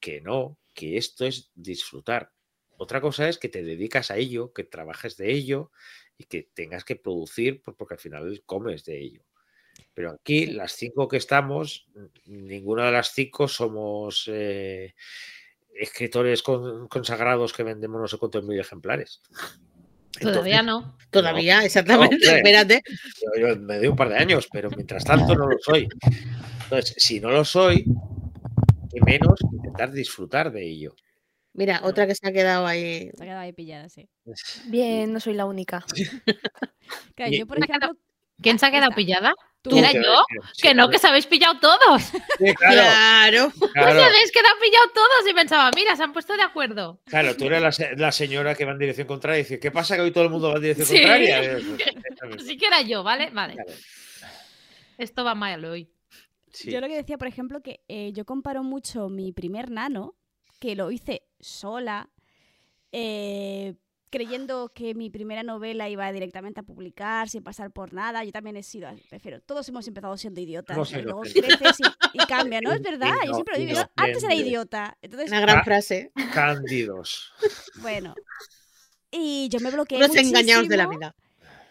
[0.00, 2.32] que no, que esto es disfrutar.
[2.76, 5.70] Otra cosa es que te dedicas a ello, que trabajes de ello
[6.18, 9.24] y que tengas que producir, porque al final comes de ello.
[9.94, 11.86] Pero aquí, las cinco que estamos,
[12.26, 14.94] ninguna de las cinco somos eh,
[15.74, 19.20] escritores con, consagrados que vendemos no sé cuántos mil ejemplares.
[20.20, 20.98] Todavía Entonces, no.
[21.10, 22.26] Todavía, no, exactamente.
[22.26, 22.82] No, espérate.
[22.86, 25.88] Yo, yo, me doy un par de años, pero mientras tanto no lo soy.
[26.64, 27.84] Entonces, si no lo soy,
[28.92, 30.94] y menos intentar disfrutar de ello.
[31.54, 33.10] Mira, otra que se ha quedado ahí.
[33.14, 34.08] Se ha quedado ahí pillada, sí.
[34.68, 35.84] Bien, no soy la única.
[37.14, 37.92] claro, yo, por ejemplo.
[38.40, 39.34] ¿Quién se ha quedado pillada?
[39.62, 39.76] ¿Tú?
[39.76, 40.24] ¿Era yo?
[40.52, 42.02] Sí, que no, que se habéis pillado todos.
[42.02, 43.52] Sí, claro.
[43.52, 43.52] claro.
[43.58, 47.00] Pues se habéis quedado pillados todos y pensaba, mira, se han puesto de acuerdo.
[47.06, 49.94] Claro, tú eres la, la, señora que va en dirección contraria y dice, ¿qué pasa
[49.94, 50.96] que hoy todo el mundo va en dirección sí.
[50.96, 51.60] contraria?
[52.44, 53.30] sí que era yo, ¿vale?
[53.30, 53.54] Vale.
[53.54, 53.72] Claro.
[54.98, 55.88] Esto va mal hoy.
[56.64, 60.16] Yo lo que decía, por ejemplo, que eh, yo comparo mucho mi primer nano,
[60.58, 62.10] que lo hice sola,
[62.92, 63.74] eh,
[64.12, 68.22] creyendo que mi primera novela iba directamente a publicar sin pasar por nada.
[68.22, 70.76] Yo también he sido, prefiero, todos hemos empezado siendo idiotas.
[70.76, 71.30] No sé, y luego no.
[71.30, 72.70] creces y, y, cambia, ¿no?
[72.72, 74.98] Es verdad, No, yo siempre lo digo, no, yo antes era idiota.
[75.00, 76.12] Entonces, Una gran frase.
[76.32, 77.32] Cándidos.
[77.82, 78.14] bueno.
[79.10, 80.28] Y yo me bloqueé muchísimo.
[80.28, 81.16] engañados de la vida.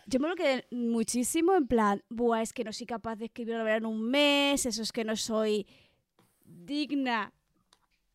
[0.08, 3.60] Yo me bloqueé muchísimo en plan, buah, es que no soy capaz de escribir una
[3.60, 5.68] novela en un mes, eso es que no soy
[6.44, 7.32] digna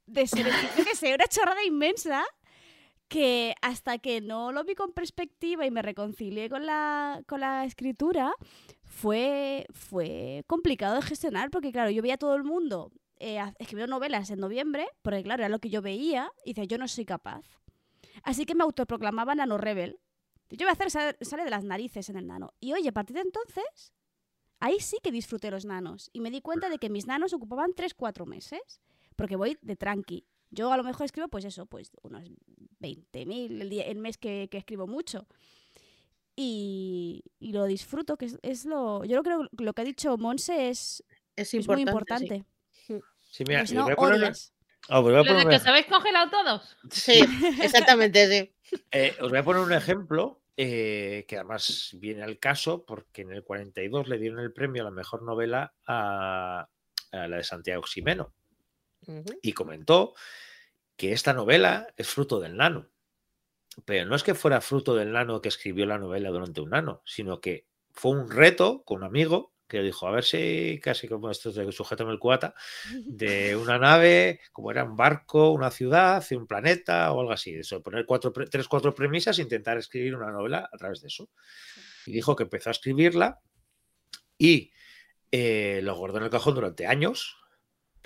[0.05, 0.47] de ser,
[0.77, 2.25] yo qué sé, una chorrada inmensa
[3.09, 7.65] que hasta que no lo vi con perspectiva y me reconcilié con la, con la
[7.65, 8.35] escritura,
[8.85, 13.95] fue, fue complicado de gestionar porque, claro, yo veía a todo el mundo eh, escribiendo
[13.95, 17.05] novelas en noviembre, porque, claro, era lo que yo veía, y decía, yo no soy
[17.05, 17.45] capaz.
[18.23, 20.01] Así que me autoproclamaba Nano Rebel.
[20.51, 22.55] Yo voy a hacer, sale, sale de las narices en el nano.
[22.61, 23.93] Y oye, a partir de entonces,
[24.61, 26.11] ahí sí que disfruté los nanos.
[26.13, 28.81] Y me di cuenta de que mis nanos ocupaban 3-4 meses.
[29.17, 30.27] Porque voy de tranqui.
[30.51, 32.23] Yo a lo mejor escribo, pues eso, pues unos
[32.81, 35.27] 20.000 el, día, el mes que, que escribo mucho.
[36.35, 39.05] Y, y, lo disfruto, que es, es, lo.
[39.05, 41.03] Yo creo que lo que ha dicho Monse es,
[41.35, 42.45] es, es muy importante.
[42.71, 44.53] Sí, sí mira, Pues no voy a poner una- odias.
[44.89, 46.77] Ah, voy a ¿Lo poner de que os habéis congelado todos?
[46.91, 47.21] sí,
[47.63, 48.79] exactamente, sí.
[48.93, 53.33] Eh, os voy a poner un ejemplo eh, que además viene al caso porque en
[53.33, 56.69] el 42 le dieron el premio a la mejor novela a,
[57.13, 58.33] a la de Santiago Ximeno
[59.43, 60.15] Y comentó
[60.97, 62.89] que esta novela es fruto del nano.
[63.85, 67.03] Pero no es que fuera fruto del nano que escribió la novela durante un nano,
[67.05, 71.31] sino que fue un reto con un amigo que dijo, a ver si casi como
[71.31, 72.55] esto es de sujeto el cuata,
[73.05, 77.55] de una nave, como era un barco, una ciudad, un planeta o algo así.
[77.55, 81.29] Eso, poner cuatro, tres, cuatro premisas e intentar escribir una novela a través de eso.
[82.07, 83.41] Y dijo que empezó a escribirla
[84.39, 84.73] y
[85.33, 87.37] eh, lo guardó en el cajón durante años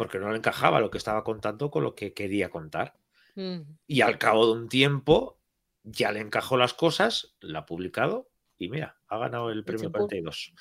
[0.00, 2.96] porque no le encajaba lo que estaba contando con lo que quería contar.
[3.34, 3.60] Mm.
[3.86, 5.38] Y al cabo de un tiempo
[5.82, 9.98] ya le encajó las cosas, la ha publicado y mira, ha ganado el premio champú.
[9.98, 10.54] 42.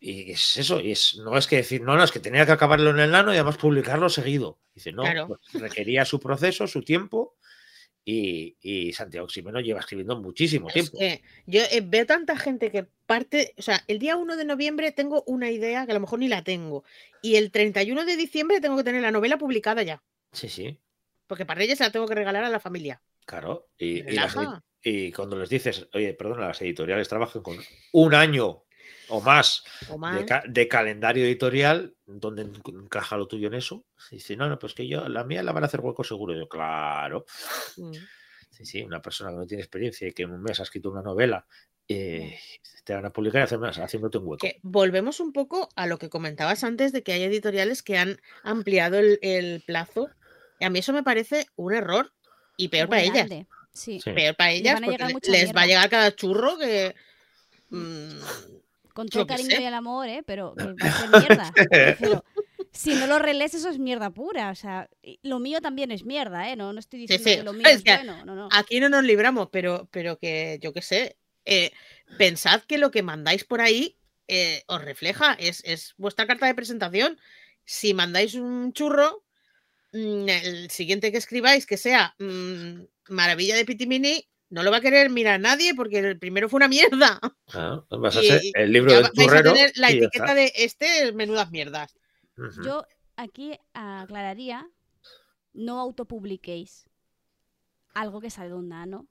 [0.00, 2.50] Y es eso, y es, no es que decir, no, no, es que tenía que
[2.50, 4.58] acabarlo en el nano y además publicarlo seguido.
[4.74, 5.28] Dice, no, Claro.
[5.28, 7.36] pues requería su proceso, su tiempo,
[8.04, 10.98] y, y Santiago Ximeno lleva escribiendo muchísimo Es tiempo.
[10.98, 14.92] que yo eh, veo tanta gente que parte, o sea, el día 1 de noviembre
[14.92, 16.84] tengo una idea que a lo mejor ni la tengo.
[17.22, 20.02] Y el 31 de diciembre tengo que tener la novela publicada ya.
[20.32, 20.78] Sí, sí,
[21.26, 23.00] Porque para Reyes se la tengo que regalar a la familia.
[23.24, 23.68] claro.
[23.78, 24.34] Y, las
[25.14, 27.56] cuando les dices, oye, perdona, las editoriales trabajan con
[27.92, 28.64] un año
[29.08, 30.18] o más O más.
[30.18, 33.86] de, ca- de calendario editorial, ¿dónde enc- encaja lo tuyo en eso?
[34.10, 36.34] Y dice, no, no, pues que yo, la mía la van a hacer hueco seguro.
[36.34, 37.24] Yo, claro.
[37.78, 37.92] Mm.
[38.50, 40.90] Sí, sí, una persona que no tiene experiencia y que en un mes ha escrito
[40.90, 41.46] una novela,
[41.88, 42.38] eh,
[42.84, 44.38] te van a publicar y hacer- haciéndote un hueco.
[44.46, 48.20] Que volvemos un poco a lo que comentabas antes de que hay editoriales que han
[48.42, 50.10] ampliado el, el plazo.
[50.60, 52.12] Y a mí eso me parece un error.
[52.56, 53.14] Y peor Muy para ellas.
[53.28, 53.46] grande.
[53.72, 54.00] Sí.
[54.00, 54.12] Sí.
[54.12, 56.94] Peor para ellas a porque les va a llegar cada churro que.
[57.70, 58.18] mm,
[58.92, 59.62] Con todo el cariño sé.
[59.62, 60.22] y el amor, ¿eh?
[60.24, 61.52] Pero que va a ser mierda.
[61.98, 62.24] Pero
[62.70, 64.50] si no lo relees, eso es mierda pura.
[64.50, 64.88] O sea,
[65.22, 66.54] lo mío también es mierda, ¿eh?
[66.56, 67.36] No, no estoy diciendo sí.
[67.36, 68.24] que lo mío Es es, que bueno.
[68.24, 68.48] No, no.
[68.52, 71.16] aquí no nos libramos, pero, pero que yo qué sé.
[71.44, 71.72] Eh,
[72.18, 76.54] pensad que lo que mandáis por ahí eh, os refleja, es, es vuestra carta de
[76.54, 77.18] presentación.
[77.64, 79.24] Si mandáis un churro,
[79.92, 84.80] mm, el siguiente que escribáis, que sea mm, Maravilla de Pitimini, no lo va a
[84.80, 87.20] querer mirar nadie porque el primero fue una mierda.
[87.52, 89.52] Ah, vas a el libro del vais a churrero.
[89.52, 91.94] tener la etiqueta de este, menudas mierdas.
[92.64, 92.86] Yo
[93.16, 94.68] aquí aclararía,
[95.52, 96.88] no autopubliquéis
[97.94, 99.06] algo que sale de un nano.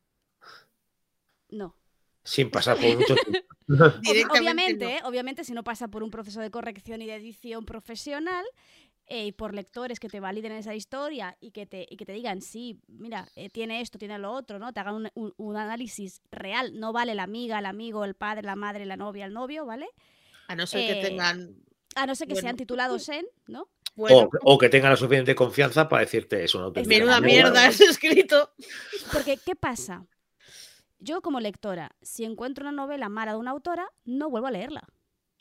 [1.50, 1.78] No.
[2.24, 3.47] Sin pasar por mucho tiempo.
[4.39, 4.91] Obviamente, no.
[4.91, 4.99] ¿eh?
[5.05, 8.45] obviamente, si no pasa por un proceso de corrección y de edición profesional
[9.07, 12.13] eh, y por lectores que te validen esa historia y que te, y que te
[12.13, 14.71] digan, sí, mira, eh, tiene esto, tiene lo otro, ¿no?
[14.74, 16.80] Te hagan un, un- un análisis real.
[16.80, 19.88] No vale la amiga, el amigo, el padre, la madre, la novia, el novio, ¿vale?
[20.47, 21.55] A no ser que tengan.
[21.95, 22.45] A no ser que Bueno.
[22.47, 23.67] sean titulados en, ¿no?
[23.95, 26.59] Bueno, O, o que tenga la suficiente confianza para decirte eso.
[26.59, 28.51] No menuda mierda has escrito.
[29.11, 30.05] Porque, ¿qué pasa?
[31.04, 34.84] Yo como lectora, si encuentro una novela mala de una autora, no vuelvo a leerla.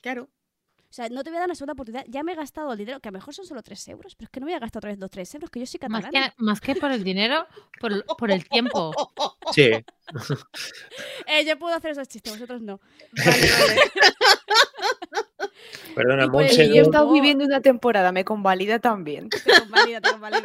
[0.01, 0.25] Claro.
[0.25, 2.05] O sea, no te voy a dar una segunda oportunidad.
[2.09, 4.27] Ya me he gastado el dinero, que a lo mejor son solo 3 euros, pero
[4.27, 6.03] es que no voy a gastar otra vez 2 3 euros, que yo soy Más
[6.03, 6.31] catalana.
[6.37, 7.47] que, más que por el dinero,
[7.81, 8.93] por, el- por el tiempo.
[9.53, 9.71] Sí,
[11.27, 12.81] Eh, yo puedo hacer esos chistes, vosotros no.
[13.25, 13.81] Vale, vale.
[15.95, 16.69] perdona, Monse.
[16.69, 19.29] yo he estado viviendo una temporada, me convalida también.
[19.31, 20.43] Te convalida, te convalida.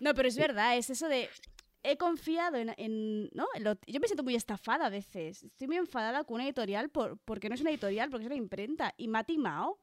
[0.00, 1.28] No, pero es verdad, es eso de.
[1.84, 2.74] He confiado en.
[2.76, 3.46] en- ¿no?
[3.58, 5.42] Lo- yo me siento muy estafada a veces.
[5.42, 8.36] Estoy muy enfadada con una editorial por, porque no es una editorial, porque es una
[8.36, 8.94] imprenta.
[8.96, 9.78] Y me ha timado.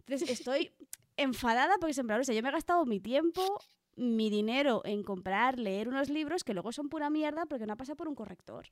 [0.00, 0.72] Entonces estoy
[1.16, 3.60] enfadada porque siempre, o sea, yo me he gastado mi tiempo,
[3.96, 7.76] mi dinero en comprar, leer unos libros que luego son pura mierda porque no ha
[7.76, 8.66] pasado por un corrector.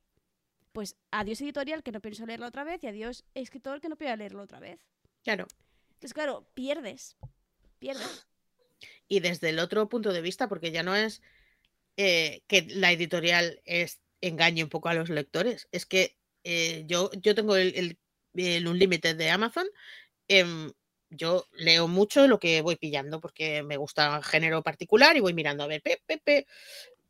[0.73, 4.17] Pues adiós editorial que no pienso leerlo otra vez y adiós escritor que no pienso
[4.17, 4.81] leerlo otra vez.
[5.23, 5.47] Claro.
[5.95, 7.17] Entonces, claro, pierdes.
[7.79, 8.27] Pierdes.
[9.09, 11.23] Y desde el otro punto de vista, porque ya no es
[11.97, 17.11] eh, que la editorial es, engañe un poco a los lectores, es que eh, yo,
[17.23, 17.99] yo tengo el, el,
[18.35, 19.67] el Unlimited de Amazon.
[20.29, 20.73] em,
[21.11, 25.63] yo leo mucho lo que voy pillando porque me gusta género particular y voy mirando
[25.65, 26.47] a ver, pe, pe, pe.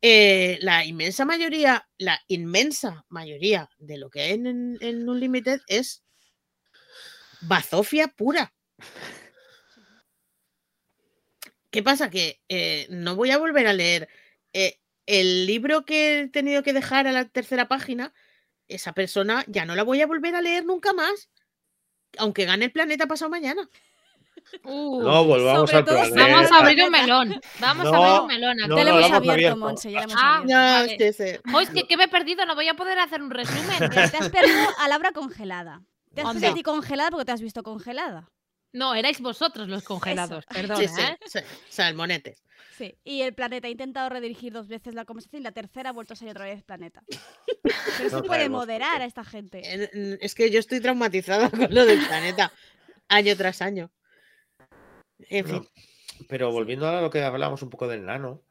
[0.01, 5.61] Eh, la inmensa mayoría, la inmensa mayoría de lo que hay en, en, en Unlimited
[5.67, 6.03] es
[7.41, 8.53] bazofia pura.
[11.71, 12.09] ¿Qué pasa?
[12.09, 14.07] Que eh, no voy a volver a leer
[14.55, 18.13] eh, el libro que he tenido que dejar a la tercera página.
[18.67, 21.29] Esa persona ya no la voy a volver a leer nunca más.
[22.17, 23.69] Aunque gane el planeta pasado mañana.
[24.63, 26.27] Uh, No volvamos al todo- planeta.
[26.27, 27.41] vamos a abrir un melón.
[27.59, 28.57] Vamos a abrir un melón.
[28.57, 29.57] no, no, lo hemos abierto, abierto.
[29.57, 30.53] Monse, ya lo hemos Ah, abierto.
[30.53, 31.13] No, vale.
[31.13, 31.51] sí, sí.
[31.51, 33.89] Jo, es que, que me he perdido, no voy a poder hacer un resumen.
[33.89, 35.81] Te has perdido a Laura congelada.
[36.13, 38.29] Te has puesto congelada porque te has visto congelada.
[38.71, 40.77] No, erais vosotros los congelados, perdón.
[40.77, 41.17] Sí, sí, ¿eh?
[41.25, 41.39] sí,
[41.69, 42.43] salmonetes.
[42.77, 42.97] Sí.
[43.03, 46.13] Y el planeta ha intentado redirigir dos veces la conversación y la tercera ha vuelto
[46.13, 47.03] a salir otra vez planeta.
[47.63, 49.61] Pero se No puede moderar a esta gente.
[49.63, 52.51] En- en- Es que yo estoy traumatizada con lo del planeta.
[53.07, 53.91] Año tras año.
[55.19, 55.55] En fin.
[55.55, 55.65] No,
[56.27, 58.43] Pero volviendo a lo que hablábamos un poco del nano,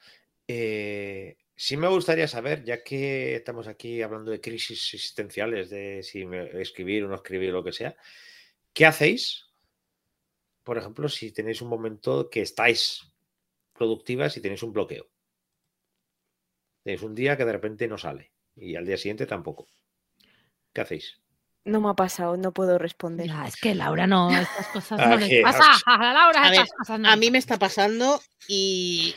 [0.49, 6.25] eh, sí me gustaría saber, ya que estamos aquí hablando de crisis existenciales, de si
[6.25, 7.97] me- escribir o no escribir, lo que sea,
[8.73, 9.45] ¿qué hacéis?
[10.63, 13.03] Por ejemplo, si tenéis un momento que estáis
[13.75, 15.07] productivas y tenéis un bloqueo.
[16.83, 19.67] Tenéis un día que de repente no sale y al día siguiente tampoco.
[20.73, 21.21] ¿Qué hacéis?
[21.65, 23.27] No me ha pasado, no puedo responder.
[23.27, 25.65] Ya, es que Laura no, estas cosas Ah, no les que- pasa.
[25.87, 29.15] A Laura A ver, estas cosas no A mí me está pasando y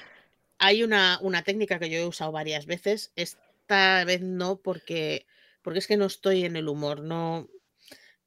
[0.59, 3.11] hay una, una técnica que yo he usado varias veces.
[3.15, 5.25] Esta vez no, porque,
[5.61, 7.01] porque es que no estoy en el humor.
[7.01, 7.49] No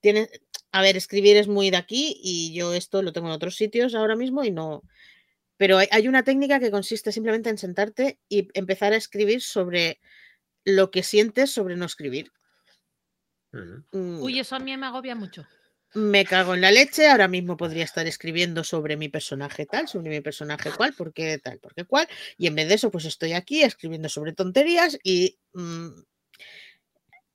[0.01, 0.29] tiene,
[0.71, 3.95] a ver, escribir es muy de aquí y yo esto lo tengo en otros sitios
[3.95, 4.83] ahora mismo y no.
[5.61, 10.01] Pero hay, hay una técnica que consiste simplemente en sentarte y empezar a escribir sobre
[10.65, 12.33] lo que sientes sobre no escribir.
[13.53, 15.47] Mm, Uy, eso a mí me agobia mucho.
[15.93, 20.09] me cago en la leche, ahora mismo podría estar escribiendo sobre mi personaje tal, sobre
[20.09, 22.09] mi personaje cual, porque tal, porque cual,
[22.39, 25.89] y en vez de eso, pues estoy aquí escribiendo sobre tonterías y mm,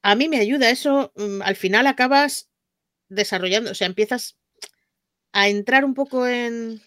[0.01, 2.49] a mí me ayuda eso, mm, al final acabas
[3.07, 4.35] desarrollando, o sea, empiezas
[5.31, 6.81] a entrar un poco en...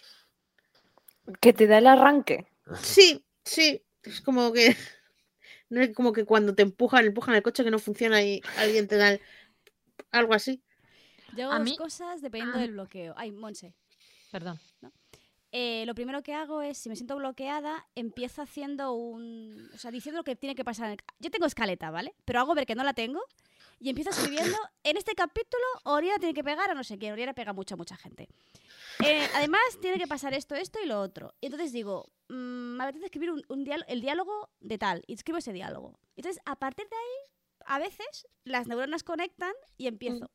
[1.40, 2.46] Que te da el arranque.
[2.80, 4.76] Sí, sí, es como que...
[5.70, 8.88] No es como que cuando te empujan, empujan el coche que no funciona y alguien
[8.88, 9.20] te da el-
[10.10, 10.62] algo así.
[11.36, 13.12] Yo hago A dos mí- cosas dependiendo a- del bloqueo.
[13.18, 13.74] Ay, Monse.
[14.32, 14.58] Perdón.
[15.52, 19.70] Eh, lo primero que hago es, si me siento bloqueada, empiezo haciendo un...
[19.74, 20.86] O sea, diciendo lo que tiene que pasar.
[20.86, 22.14] en el- Yo tengo escaleta, ¿vale?
[22.24, 23.22] Pero hago ver que no la tengo
[23.80, 27.12] y empiezo escribiendo, en este capítulo, Oriana tiene que pegar a no sé quién.
[27.12, 28.28] Oriana pega mucho a mucha gente.
[29.04, 31.34] Eh, además, tiene que pasar esto, esto y lo otro.
[31.40, 35.04] Y entonces digo, mm, me apetece escribir un, un el diálogo de tal.
[35.06, 35.98] Y escribo ese diálogo.
[36.16, 37.32] Entonces, a partir de ahí,
[37.66, 40.30] a veces, las neuronas conectan y empiezo.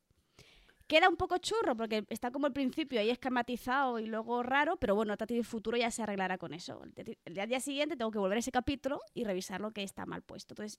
[0.87, 4.95] Queda un poco churro porque está como el principio ahí esquematizado y luego raro, pero
[4.95, 6.81] bueno, Tati el futuro ya se arreglará con eso.
[7.25, 10.21] El, día, siguiente tengo que volver a ese capítulo y revisar lo que está mal
[10.21, 10.53] puesto.
[10.53, 10.77] Entonces,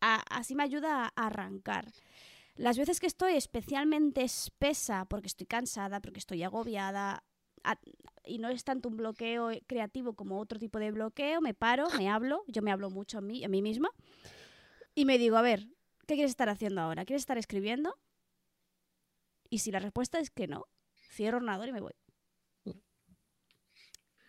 [0.00, 1.92] así me ayuda a arrancar.
[2.54, 7.24] Las veces que estoy especialmente espesa porque estoy cansada, porque estoy agobiada
[8.24, 12.08] y no es tanto un bloqueo creativo como otro tipo de bloqueo, me paro, me
[12.08, 13.90] hablo, yo me hablo mucho a mí, a mí misma
[14.96, 15.68] y me digo, a ver,
[16.06, 17.04] ¿qué quieres estar haciendo ahora?
[17.04, 17.96] ¿Quieres estar escribiendo?
[19.56, 20.66] Y si la respuesta es que no,
[21.14, 21.94] cierro el ordenador y me voy.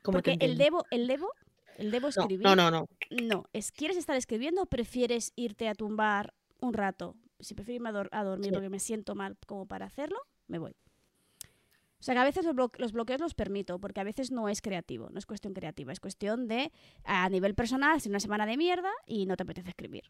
[0.02, 1.34] ¿Cómo te Porque el debo, el debo,
[1.78, 2.40] el debo escribir.
[2.46, 2.88] no, no, no.
[3.10, 7.18] No, es ¿quieres estar escribiendo o prefieres irte a tumbar un rato?
[7.42, 8.54] Si prefieres irme a, dor- a dormir Sí.
[8.54, 10.18] porque me siento mal como para hacerlo,
[10.48, 10.78] me voy.
[12.00, 14.48] O sea que a veces los, blo- los bloqueos los permito, porque a veces no
[14.48, 16.72] es creativo, no es cuestión creativa, es cuestión de,
[17.04, 20.04] a nivel personal, si una semana de mierda y no te apetece escribir.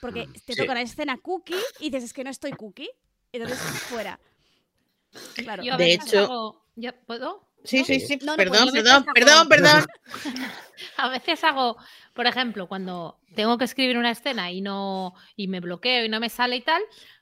[0.00, 0.60] Porque te Sí.
[0.62, 2.88] toca la escena cookie y dices, es que no estoy cookie,
[3.32, 3.58] entonces
[3.90, 4.18] fuera.
[5.36, 5.62] Claro.
[5.62, 7.48] Yo a De veces hecho- hago- ¿Ya puedo?
[7.64, 7.84] Sí, ¿No?
[7.86, 8.06] sí, Sí.
[8.06, 8.18] sí.
[8.24, 9.86] No, no, perdón, pues yo perdón, me perdón, perdón.
[10.96, 11.76] A veces hago,
[12.14, 16.20] por ejemplo, cuando tengo que escribir una escena y no y me bloqueo y no
[16.20, 16.80] me sale y tal,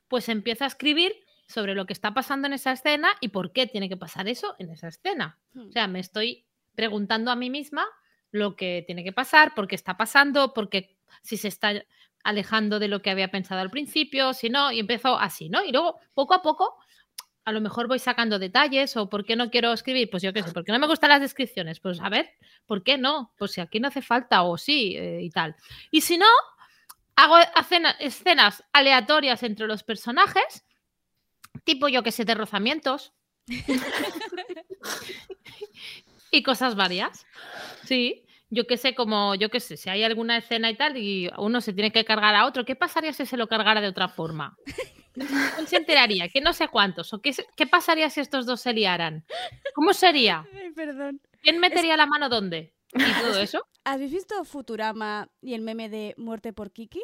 [0.09, 1.14] pues empiezo a escribir
[1.49, 4.57] sobre lo que está pasando en esa escena y por qué tiene que pasar eso
[4.59, 5.39] en esa escena.
[5.57, 7.87] O sea, me estoy preguntando a mí misma
[8.30, 11.72] lo que tiene que pasar, por qué está pasando, porque si se está
[12.24, 15.64] alejando de lo que había pensado al principio, si no, y empiezo así, ¿no?
[15.64, 16.76] Y luego, poco a poco,
[17.47, 20.42] a lo mejor voy sacando detalles o por qué no quiero escribir, pues yo qué
[20.42, 22.30] sé, porque no me gustan las descripciones, pues a ver,
[22.66, 23.32] ¿por qué no?
[23.38, 25.55] Pues si aquí no hace falta o sí eh, y tal.
[25.92, 26.26] Y si no,
[27.14, 30.64] hago escena- escenas aleatorias entre los personajes,
[31.64, 33.12] tipo yo que sé, de rozamientos.
[36.30, 37.24] y cosas varias.
[37.84, 41.30] Sí, yo que sé, como yo que sé, si hay alguna escena y tal y
[41.38, 44.09] uno se tiene que cargar a otro, ¿qué pasaría si se lo cargara de otra
[44.09, 44.57] forma?
[45.16, 46.28] ¿Quién se enteraría?
[46.28, 47.12] ¿Qué no sé cuántos?
[47.12, 47.34] ¿O qué,
[47.70, 49.24] pasaría si estos dos se liaran?
[49.74, 50.46] ¿Cómo sería?
[50.54, 51.20] Ay, perdón.
[51.42, 52.74] ¿Quién metería la mano dónde?
[52.92, 53.66] ¿Y todo eso?
[53.84, 57.02] ¿Habéis visto Futurama y el meme de muerte por Kiki?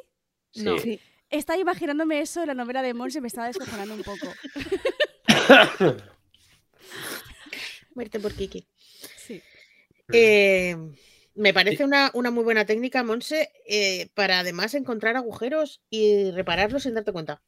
[0.56, 0.78] No.
[0.78, 1.00] Sí.
[1.30, 4.34] Estaba imaginándome eso en la novela de Mons y me estaba descojonando un poco.
[7.94, 8.66] Muerte por Kiki.
[9.16, 9.42] Sí.
[10.12, 10.76] Eh,
[11.34, 16.82] me parece una, una muy buena técnica, Monse, eh, para además encontrar agujeros y repararlos
[16.82, 17.42] sin darte cuenta.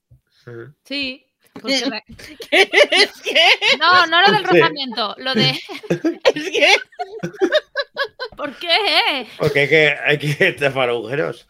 [0.84, 1.26] Sí.
[1.61, 2.05] porque re-
[2.51, 3.38] es que,
[3.78, 4.47] No, no lo del Sí.
[4.61, 5.51] rozamiento, lo de
[6.34, 6.74] es que
[8.36, 9.26] ¿por qué?
[9.38, 11.47] Porque hay que, hay que tapar agujeros.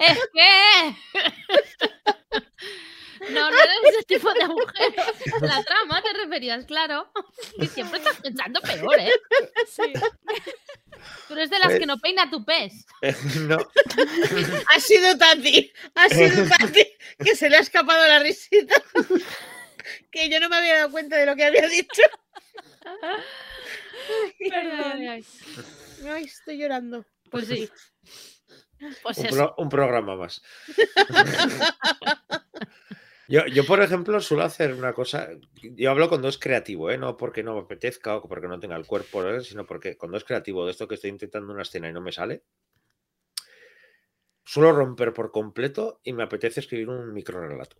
[0.00, 0.96] Es que
[3.30, 5.06] No, no era ese tipo de agujeros.
[5.42, 7.10] La trama te referías, claro.
[7.58, 9.10] Y siempre estás pensando peor, ¿eh?
[9.68, 9.92] Sí.
[11.28, 12.86] Tú eres de las Pues- que no peina tu pez.
[13.40, 13.56] no.
[14.74, 16.86] ha sido Tati, ha sido Tati
[17.24, 18.74] que se le ha escapado la risita.
[20.10, 22.02] que yo no me había dado cuenta de lo que había dicho.
[24.00, 25.24] Ay.
[26.08, 27.04] Ay, estoy llorando.
[27.30, 27.68] Pues sí.
[29.02, 30.42] Pues Un, pro- un programa más.
[33.28, 35.28] Yo, yo, por ejemplo, suelo hacer una cosa.
[35.62, 36.98] Yo hablo cuando es creativo, ¿eh?
[36.98, 39.40] no porque no me apetezca o porque no tenga el cuerpo, ¿eh?
[39.42, 42.12] sino porque cuando es creativo, de esto que estoy intentando una escena y no me
[42.12, 42.44] sale,
[44.44, 47.76] suelo romper por completo y me apetece escribir un micro relato.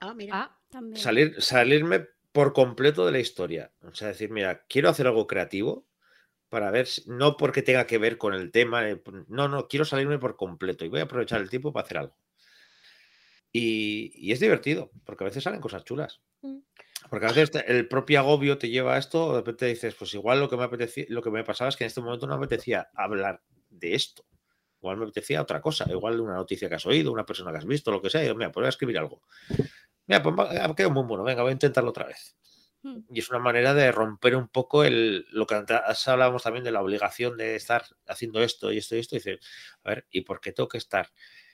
[0.00, 0.32] Ah, mira.
[0.34, 1.02] Ah, También.
[1.02, 3.72] Salir, salirme por completo de la historia.
[3.82, 5.86] O sea, decir, mira, quiero hacer algo creativo
[6.48, 9.84] para ver, si- no porque tenga que ver con el tema, eh, no, no, quiero
[9.84, 12.16] salirme por completo y voy a aprovechar el tiempo para hacer algo.
[13.52, 16.22] Y, y es divertido, porque a veces salen cosas chulas.
[16.40, 16.58] Mm.
[17.10, 20.40] Porque a veces el propio agobio te lleva a esto, de repente dices, pues igual
[20.40, 22.46] lo que me apetecía, lo que me pasaba es que en este momento no me
[22.46, 24.24] apetecía hablar de esto.
[24.80, 27.66] Igual me apetecía otra cosa, igual una noticia que has oído, una persona que has
[27.66, 28.20] visto, lo que sea.
[28.20, 29.22] Y digo, mira, pues voy a escribir algo.
[30.06, 32.36] Mira, pues ha quedado muy bueno, venga, voy a intentarlo otra vez.
[32.82, 33.00] Hmm.
[33.12, 36.72] Y es una manera de romper un poco el, lo que antes hablábamos también de
[36.72, 39.16] la obligación de estar haciendo esto y esto y esto.
[39.16, 39.38] Y dices,
[39.84, 41.12] a ver, ¿y por qué tengo que estar?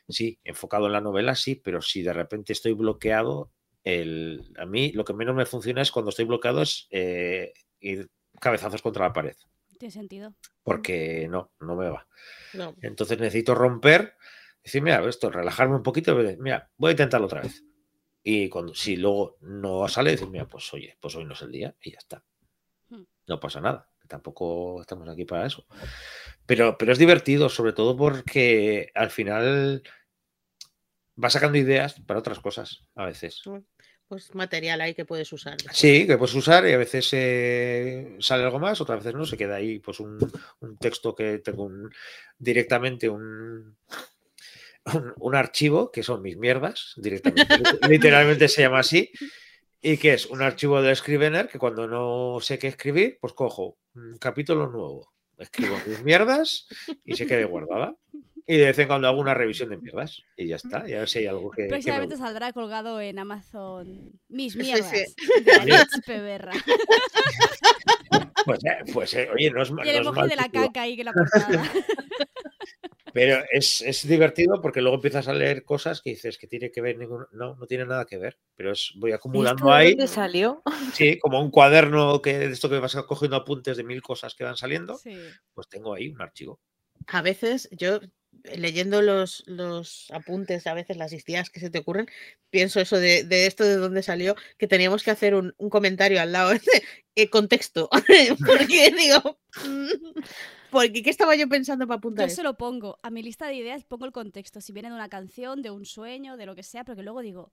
[0.09, 3.53] Sí, enfocado en la novela, sí, pero si de repente estoy bloqueado,
[3.85, 8.11] el, a mí lo que menos me funciona es cuando estoy bloqueado es eh, ir
[8.41, 9.37] cabezazos contra la pared,
[9.79, 10.35] Tiene sentido.
[10.63, 12.07] porque no, no me va.
[12.55, 12.75] No.
[12.81, 14.15] Entonces necesito romper,
[14.65, 17.63] decir, mira, esto, relajarme un poquito, mira, voy a intentarlo otra vez.
[18.23, 21.53] Y cuando si luego no sale, decir, mira, pues oye, pues hoy no es el
[21.53, 22.25] día y ya está.
[22.89, 23.05] Hmm.
[23.27, 25.67] No pasa nada, que tampoco estamos aquí para eso.
[26.49, 29.83] Pero, pero es divertido, sobre todo porque al final
[31.23, 33.43] va sacando ideas para otras cosas a veces.
[34.09, 35.59] Pues material ahí que puedes usar.
[35.73, 39.37] Sí, que puedes usar y a veces eh, sale algo más, otras veces no, se
[39.37, 40.19] queda ahí pues un,
[40.61, 41.91] un texto que tengo un-
[42.39, 43.77] directamente un,
[44.95, 47.45] un, un archivo que son mis mierdas, directamente.
[47.91, 49.11] Literalmente se llama así.
[49.83, 53.77] Y que es un archivo de Scrivener que cuando no sé qué escribir, pues cojo
[53.95, 55.13] un capítulo nuevo.
[55.39, 56.67] Escribo mis mierdas
[57.05, 57.95] y se quede guardada.
[58.47, 60.23] Y de vez en cuando hago una revisión de mierdas.
[60.37, 60.89] Y ya está.
[60.89, 61.57] Y a ver si hay algo que.
[61.57, 65.43] que me Próximamente saldrá colgado en Amazon mis Sí, mierdas sí.
[65.45, 66.53] de Aritz Peberra.
[68.45, 70.83] Pues, eh, pues, eh, oye, no es, Y el no emoji mal de la caca
[70.83, 71.63] ahí que la portada.
[73.19, 76.81] Pero es, es divertido porque luego empiezas a leer cosas que dices que tiene que
[76.81, 77.27] ver ningún...
[77.33, 78.39] No, no tiene nada que ver.
[78.55, 79.91] Pero es voy acumulando ¿Esto de ahí.
[79.91, 80.63] dónde salió?
[80.93, 84.45] Sí, como un cuaderno que de esto que vas cogiendo apuntes de mil cosas que
[84.45, 84.97] van saliendo.
[84.99, 85.17] Sí.
[85.53, 86.61] Pues tengo ahí un archivo.
[87.09, 88.01] A veces yo,
[88.45, 92.07] leyendo los, los apuntes, a veces las ideas que se te ocurren,
[92.51, 96.21] pienso eso de, de esto de dónde salió, que teníamos que hacer un, un comentario
[96.21, 96.61] al lado de
[97.17, 97.89] eh, contexto.
[98.47, 100.21] porque digo, mm,
[100.71, 102.29] porque ¿qué estaba yo pensando para apuntar?
[102.29, 102.99] Yo se lo pongo.
[103.03, 104.61] A mi lista de ideas pongo el contexto.
[104.61, 107.53] Si viene de una canción, de un sueño, de lo que sea, porque luego digo,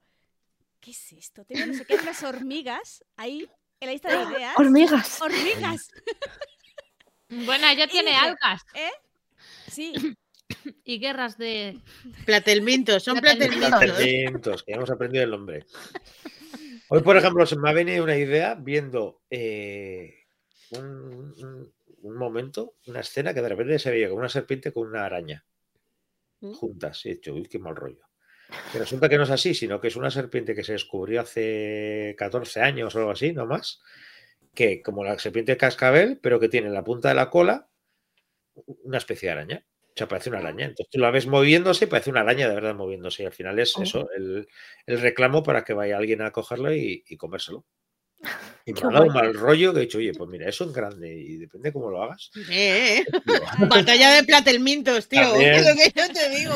[0.79, 1.45] ¿qué es esto?
[1.45, 3.47] Tengo no sé qué, unas hormigas ahí
[3.79, 4.55] en la lista de ideas.
[4.57, 5.21] ¡Hormigas!
[5.21, 5.89] ¡Hormigas!
[7.27, 8.91] Bueno, ella tiene algas ¿Eh?
[9.67, 9.93] Sí,
[10.85, 11.81] y guerras de.
[12.25, 13.67] Platelmintos, son Platelmintos.
[13.79, 14.63] platelmintos.
[14.63, 15.65] Que ya hemos aprendido el nombre.
[16.89, 20.13] Hoy, por ejemplo, se me ha venido una idea viendo eh,
[20.71, 21.73] un, un-
[22.07, 25.45] un momento, una escena que de repente se veía como una serpiente con una araña
[26.41, 26.53] ¿Mm?
[26.53, 27.05] juntas.
[27.05, 28.03] Y he dicho, uy, qué mal rollo.
[28.73, 32.15] Y resulta que no es así, sino que es una serpiente que se descubrió hace
[32.17, 33.81] 14 años o algo así, no más,
[34.53, 37.67] que como la serpiente de cascabel, pero que tiene en la punta de la cola
[38.83, 39.65] una especie de araña.
[39.89, 40.65] O sea, parece una araña.
[40.65, 43.23] Entonces tú la ves moviéndose y parece una araña de verdad moviéndose.
[43.23, 43.83] Y al final es Oh.
[43.83, 44.47] eso, el,
[44.85, 47.65] el reclamo para que vaya alguien a cogerlo y, y comérselo.
[48.65, 50.73] Y me ha dado un mal rollo que he dicho, oye, pues mira, eso en
[50.73, 52.31] grande y depende cómo lo hagas.
[52.49, 53.65] Eh, eh.
[53.67, 55.21] Batalla de platelmintos, tío.
[55.21, 55.53] También.
[55.53, 56.53] Es lo que yo te digo.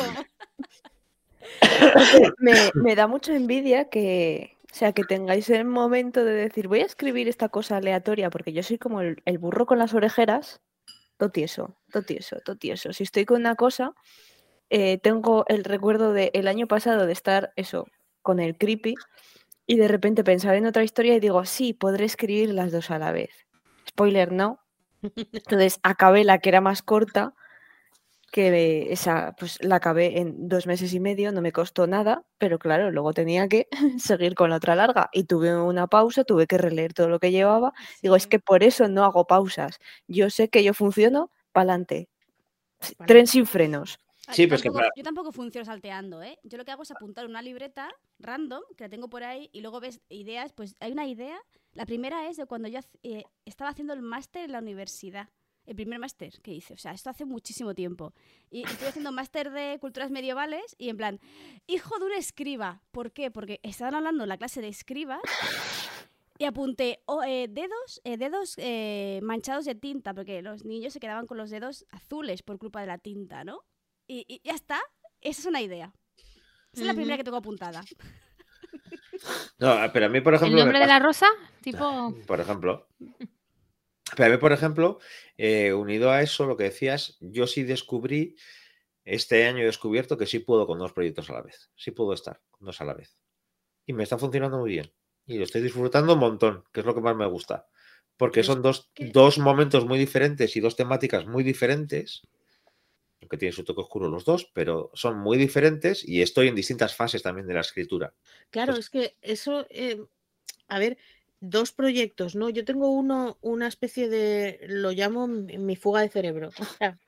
[2.38, 6.80] Me, me da mucha envidia que, o sea, que tengáis el momento de decir, voy
[6.80, 10.60] a escribir esta cosa aleatoria, porque yo soy como el, el burro con las orejeras,
[11.16, 12.92] todo tieso, todo tieso, todo tieso.
[12.92, 13.94] Si estoy con una cosa,
[14.70, 17.86] eh, tengo el recuerdo del año pasado de estar eso,
[18.22, 18.94] con el creepy,
[19.66, 22.98] y de repente pensar en otra historia y digo, sí, podré escribir las dos a
[22.98, 23.46] la vez.
[23.88, 24.60] Spoiler, no.
[25.32, 27.34] Entonces acabé la que era más corta,
[28.30, 32.58] que esa pues la acabé en dos meses y medio, no me costó nada, pero
[32.58, 36.58] claro, luego tenía que seguir con la otra larga y tuve una pausa, tuve que
[36.58, 37.72] releer todo lo que llevaba.
[38.02, 39.78] Digo, es que por eso no hago pausas.
[40.06, 42.08] Yo sé que yo funciono Pa'lante.
[43.06, 43.98] Tren sin frenos.
[44.32, 46.38] Sí, yo, pero es que tampoco, para- yo tampoco funciono salteando, ¿eh?
[46.42, 49.60] Yo lo que hago es apuntar una libreta random, que la tengo por ahí, y
[49.60, 50.52] luego ves ideas.
[50.52, 51.38] Pues hay una idea.
[51.72, 55.28] La primera es de cuando yo eh, estaba haciendo el máster en la universidad.
[55.66, 56.74] El primer máster que hice.
[56.74, 58.12] O sea, esto hace muchísimo tiempo.
[58.50, 61.20] Y estoy haciendo máster de culturas medievales y en plan,
[61.66, 62.82] hijo de un escriba.
[62.90, 63.30] ¿Por qué?
[63.30, 65.20] Porque estaban hablando en la clase de escribas
[66.38, 70.98] y apunté oh, eh, dedos, eh, dedos eh, manchados de tinta, porque los niños se
[71.00, 73.60] quedaban con los dedos azules por culpa de la tinta, ¿no?
[74.12, 74.80] Y, y ya está.
[75.20, 75.92] Esa es una idea.
[76.72, 77.80] Esa es la primera que tengo apuntada.
[79.58, 81.26] No, pero a mí, por ¿El ejemplo, me nombre de pasa- la rosa?
[81.62, 82.14] Tipo.
[82.26, 82.88] por ejemplo.
[84.16, 84.98] Pero a mí, por ejemplo,
[85.36, 88.36] eh, unido a eso, lo que decías, yo sí descubrí,
[89.04, 91.70] este año he descubierto que sí puedo con dos proyectos a la vez.
[91.76, 93.16] Sí puedo estar con dos a la vez.
[93.86, 94.92] Y me está funcionando muy bien.
[95.26, 97.68] Y lo estoy disfrutando un montón, que es lo que más me gusta.
[98.16, 102.22] Porque son dos, dos momentos muy diferentes y dos temáticas muy diferentes.
[103.20, 106.94] Aunque tienen su toque oscuro los dos, pero son muy diferentes y estoy en distintas
[106.94, 108.14] fases también de la escritura.
[108.50, 110.02] Claro, es que eso, eh,
[110.68, 110.96] a ver,
[111.40, 112.48] dos proyectos, ¿no?
[112.48, 116.50] Yo tengo uno, una especie de, lo llamo mi mi fuga de cerebro.
[116.60, 116.98] O sea,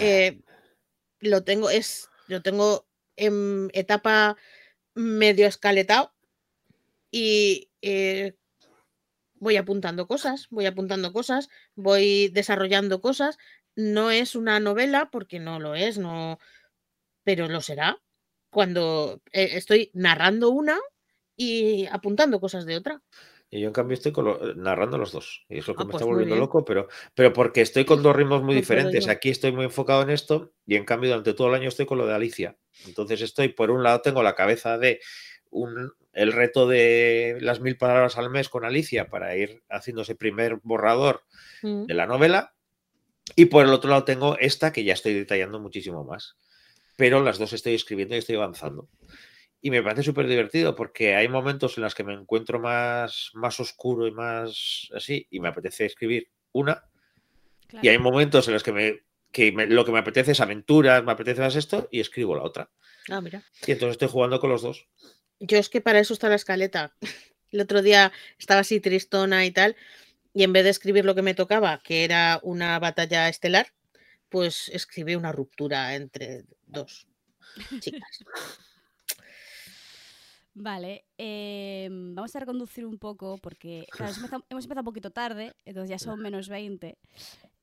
[0.00, 0.40] eh,
[1.20, 4.36] lo tengo, es, lo tengo en etapa
[4.94, 6.12] medio escaletado
[7.10, 8.34] y eh,
[9.34, 13.38] voy apuntando cosas, voy apuntando cosas, voy desarrollando cosas.
[13.78, 16.40] No es una novela porque no lo es, no,
[17.22, 18.02] pero lo será
[18.50, 20.76] cuando eh, estoy narrando una
[21.36, 23.00] y apuntando cosas de otra.
[23.50, 25.46] Y yo, en cambio, estoy con lo- narrando los dos.
[25.48, 28.02] Y es lo que Ah, me pues está volviendo loco, pero, pero porque estoy con
[28.02, 29.06] dos ritmos muy diferentes.
[29.08, 31.98] Aquí estoy muy enfocado en esto y, en cambio, durante todo el año estoy con
[31.98, 32.58] lo de Alicia.
[32.84, 35.00] Entonces, estoy, por un lado, tengo la cabeza de
[35.50, 40.16] un, el reto de las mil palabras al mes con Alicia para ir haciendo ese
[40.16, 41.22] primer borrador
[41.62, 41.86] Mm.
[41.86, 42.54] de la novela.
[43.36, 46.36] Y por el otro lado, tengo esta que ya estoy detallando muchísimo más.
[46.96, 48.88] Pero las dos estoy escribiendo y estoy avanzando.
[49.60, 53.58] Y me parece súper divertido porque hay momentos en los que me encuentro más, más
[53.60, 56.84] oscuro y más así, y me apetece escribir una.
[57.82, 61.04] Y hay momentos en los que me que me- lo que me apetece es aventuras,
[61.04, 62.70] me apetece más esto y escribo la otra.
[63.10, 63.44] Ah, mira.
[63.66, 64.88] Y entonces estoy jugando con los dos.
[65.38, 66.96] Yo es que para eso está la escaleta.
[67.52, 69.76] El otro día estaba así tristona y tal,
[70.38, 73.72] y en vez de escribir lo que me tocaba, que era una batalla estelar,
[74.28, 77.08] pues escribí una ruptura entre dos
[77.80, 78.24] chicas.
[80.54, 85.10] Vale, em, vamos a reconducir un poco porque claro, hemos, empezado, hemos empezado un poquito
[85.10, 86.96] tarde, entonces ya son menos 20.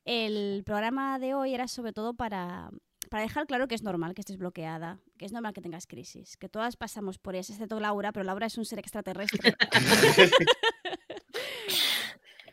[0.03, 2.71] El programa de hoy era sobre todo para,
[3.09, 6.35] para dejar claro que es normal que estés bloqueada, que es normal que tengas crisis,
[6.35, 9.55] que todas pasamos por eso, excepto Laura, pero Laura es un ser extraterrestre.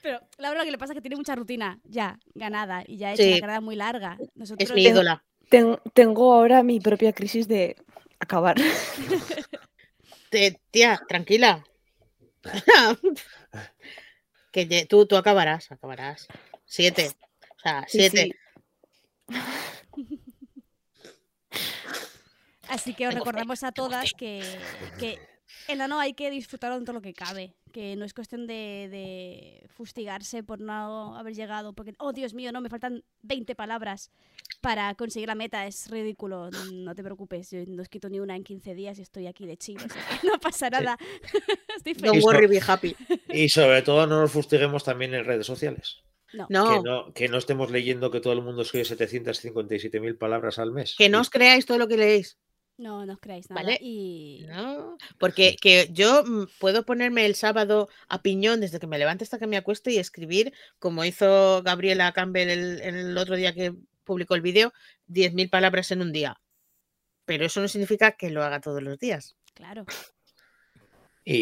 [0.02, 3.08] pero Laura lo que le pasa es que tiene mucha rutina ya ganada y ya
[3.08, 3.30] ha hecho Sí.
[3.32, 4.18] una carrera muy larga.
[4.34, 5.24] Nosotros, Es mi ídola.
[5.48, 7.76] Ten- tengo ahora mi propia crisis de
[8.18, 8.56] acabar.
[10.30, 11.64] Te- tía, tranquila.
[14.52, 16.26] que ye- tú, tú acabarás, acabarás.
[16.66, 17.12] Siete.
[17.56, 18.30] O sea, Sí, siete.
[19.28, 19.36] sí.
[22.68, 24.42] Así que os recordamos a todas que,
[24.98, 25.18] que
[25.68, 27.54] el ano hay que disfrutarlo en todo lo que cabe.
[27.72, 31.72] Que no es cuestión de, de fustigarse por no haber llegado.
[31.72, 34.10] Porque, oh Dios mío, no, me faltan 20 palabras
[34.60, 35.66] para conseguir la meta.
[35.66, 36.50] Es ridículo.
[36.72, 39.46] No te preocupes, yo no he escrito ni una en 15 días y estoy aquí
[39.46, 39.78] de chill.
[39.78, 40.98] o sea que no pasa nada.
[41.76, 42.24] Estoy Don't feliz.
[42.24, 42.94] worry, be happy.
[43.30, 45.98] Y sobre todo no nos fustiguemos también en redes sociales.
[46.34, 46.46] No.
[46.50, 50.72] No, Que, no, que no estemos leyendo que todo el mundo escribe 757.000 palabras al
[50.72, 50.94] mes.
[50.96, 52.38] que no os creáis todo lo que leéis.
[52.78, 53.62] No, no os creáis nada.
[53.62, 53.78] Vale.
[53.80, 58.98] Y No, porque que yo mm, puedo ponerme el sábado a piñón desde que me
[58.98, 63.54] levante hasta que me acueste y escribir, como hizo Gabriela Campbell el, el otro día
[63.54, 64.72] que publicó el vídeo,
[65.06, 66.40] 10.000 palabras en un día.
[67.24, 69.36] Pero eso no significa que lo haga todos los días.
[69.54, 69.84] claro.
[71.24, 71.36] Y,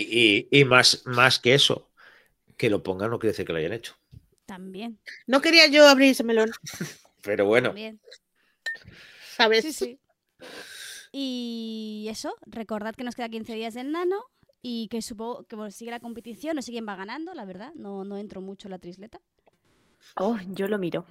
[0.51, 1.91] y- y más, más que eso,
[2.59, 3.97] que lo pongan no quiere decir que lo hayan hecho.
[4.45, 4.99] También.
[5.27, 6.51] No quería yo abrir ese melón,
[7.23, 8.01] Pero bueno, También.
[9.37, 9.63] ¿sabes?
[9.65, 9.99] Sí, sí.
[11.13, 14.17] Y eso, recordad que nos queda 15 días del nano
[14.63, 17.73] y que supongo que bueno, sigue la competición, no sé quién va ganando, la verdad.
[17.75, 19.21] No, no entro mucho en la trisleta.
[20.17, 21.05] Oh, yo lo miro.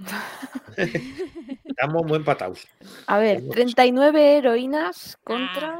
[1.63, 2.67] estamos muy empatados.
[3.07, 3.55] A ver, Vamos.
[3.55, 5.79] 39 heroínas contra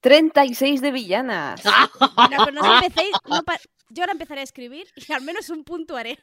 [0.00, 1.62] 36 de villanas.
[2.16, 2.28] Ah.
[2.30, 3.12] No, pero no os empecéis.
[3.28, 3.58] no pa-
[3.90, 6.18] yo ahora empezaré a escribir y al menos un punto haré.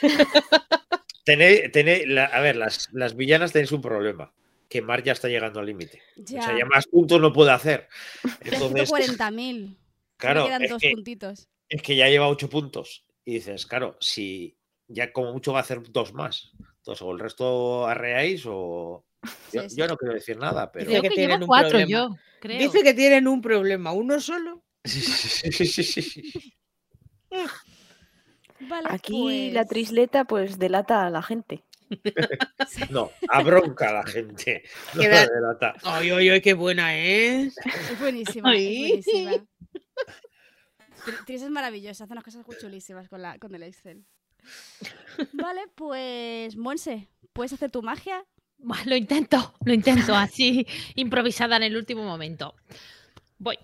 [1.24, 4.32] Tenéis, tenéis- la- a ver, las, las villanas tenéis un problema.
[4.74, 6.02] Que Mar ya está llegando al límite.
[6.16, 7.86] Ya, O sea, ya más puntos no puede hacer.
[8.24, 9.76] ya Entonces, 140.000.
[10.16, 11.48] claro, me quedan es dos que, puntitos.
[11.68, 13.04] es que ya lleva ocho puntos.
[13.24, 14.58] Y dices, claro, si
[14.88, 16.50] ya como mucho va a hacer dos más.
[16.78, 19.04] Entonces, o el resto arreáis o.
[19.52, 19.76] Yo, Sí, sí.
[19.76, 20.86] yo no quiero decir nada, pero.
[20.86, 21.88] Dice Creo que que, tienen un cuatro problema.
[21.90, 22.58] yo, creo.
[22.58, 24.64] Dice que tienen un problema, uno solo.
[24.84, 26.32] Sí, sí, sí, sí, sí, sí.
[28.68, 31.62] Vale, Aquí la pues- trisleta pues delata a la gente.
[32.90, 34.62] No, abronca a la gente.
[34.94, 35.74] No la delata.
[35.82, 37.56] Ay, ay, ay, qué buena es.
[37.58, 38.92] Es buenísima, Ay.
[38.98, 39.46] es buenísima.
[41.04, 44.04] Tri- Tris es maravillosa, hace unas cosas muy chulísimas con, la, con el Excel.
[45.32, 48.24] Vale, pues Monse, ¿puedes hacer tu magia?
[48.86, 52.54] Lo intento, lo intento así, improvisada en el último momento.
[53.38, 53.58] Voy.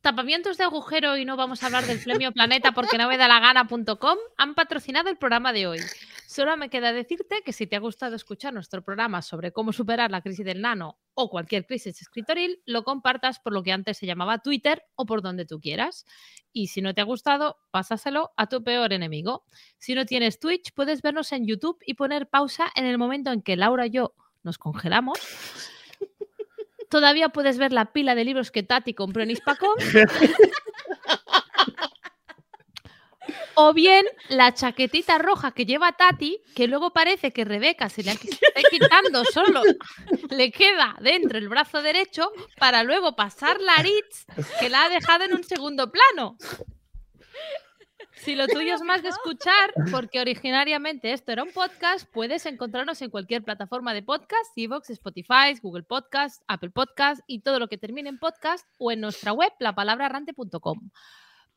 [0.00, 3.26] Tapamientos de agujero y no vamos a hablar del premio Planeta porque no me da
[3.28, 5.80] la gana.com han patrocinado el programa de hoy.
[6.38, 10.12] Solo me queda decirte que si te ha gustado escuchar nuestro programa sobre cómo superar
[10.12, 14.06] la crisis del nano o cualquier crisis escritoril, lo compartas por lo que antes se
[14.06, 16.06] llamaba Twitter o por donde tú quieras.
[16.52, 19.46] Y si no te ha gustado, pásaselo a tu peor enemigo.
[19.78, 23.42] Si no tienes Twitch, puedes vernos en YouTube y poner pausa en el momento en
[23.42, 24.14] que Laura y yo
[24.44, 25.18] nos congelamos.
[26.88, 29.74] Todavía puedes ver la pila de libros que Tati compró en Hispacom.
[33.54, 38.12] O bien la chaquetita roja que lleva Tati, que luego parece que Rebeca se le
[38.12, 39.62] está quitando solo,
[40.30, 44.26] le queda dentro el brazo derecho para luego pasar la Aritz,
[44.60, 46.36] que la ha dejado en un segundo plano.
[48.20, 53.00] Si lo tuyo es más de escuchar, porque originariamente esto era un podcast, puedes encontrarnos
[53.00, 57.78] en cualquier plataforma de podcast, Evox, Spotify, Google Podcast, Apple Podcast y todo lo que
[57.78, 60.90] termine en podcast o en nuestra web, lapalabrarrante.com.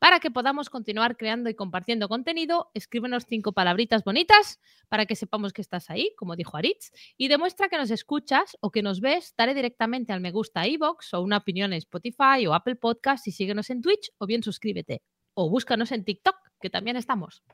[0.02, 4.58] Para que podamos continuar creando y compartiendo contenido, escríbenos cinco palabritas bonitas
[4.88, 8.72] para que sepamos que estás ahí, como dijo Aritz, y demuestra que nos escuchas o
[8.72, 12.44] que nos ves, dale directamente al me gusta a iVoox o una opinión en Spotify
[12.48, 15.02] o Apple Podcast y síguenos en Twitch o bien suscríbete.
[15.34, 17.44] O búscanos en TikTok, que también estamos.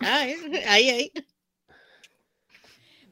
[0.00, 0.36] Ah, ¿eh?
[0.68, 1.12] Ahí, ahí.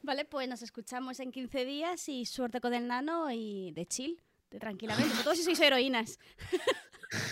[0.03, 4.21] Vale, pues nos escuchamos en 15 días y suerte con el nano y de chill,
[4.59, 5.09] tranquilamente.
[5.11, 6.19] Sobre todo si sois heroínas.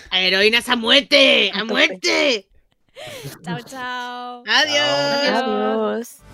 [0.10, 2.48] A heroínas a muerte, A muerte.
[3.44, 4.44] Chao, chao.
[4.48, 5.30] Adiós.
[5.30, 6.33] Adiós.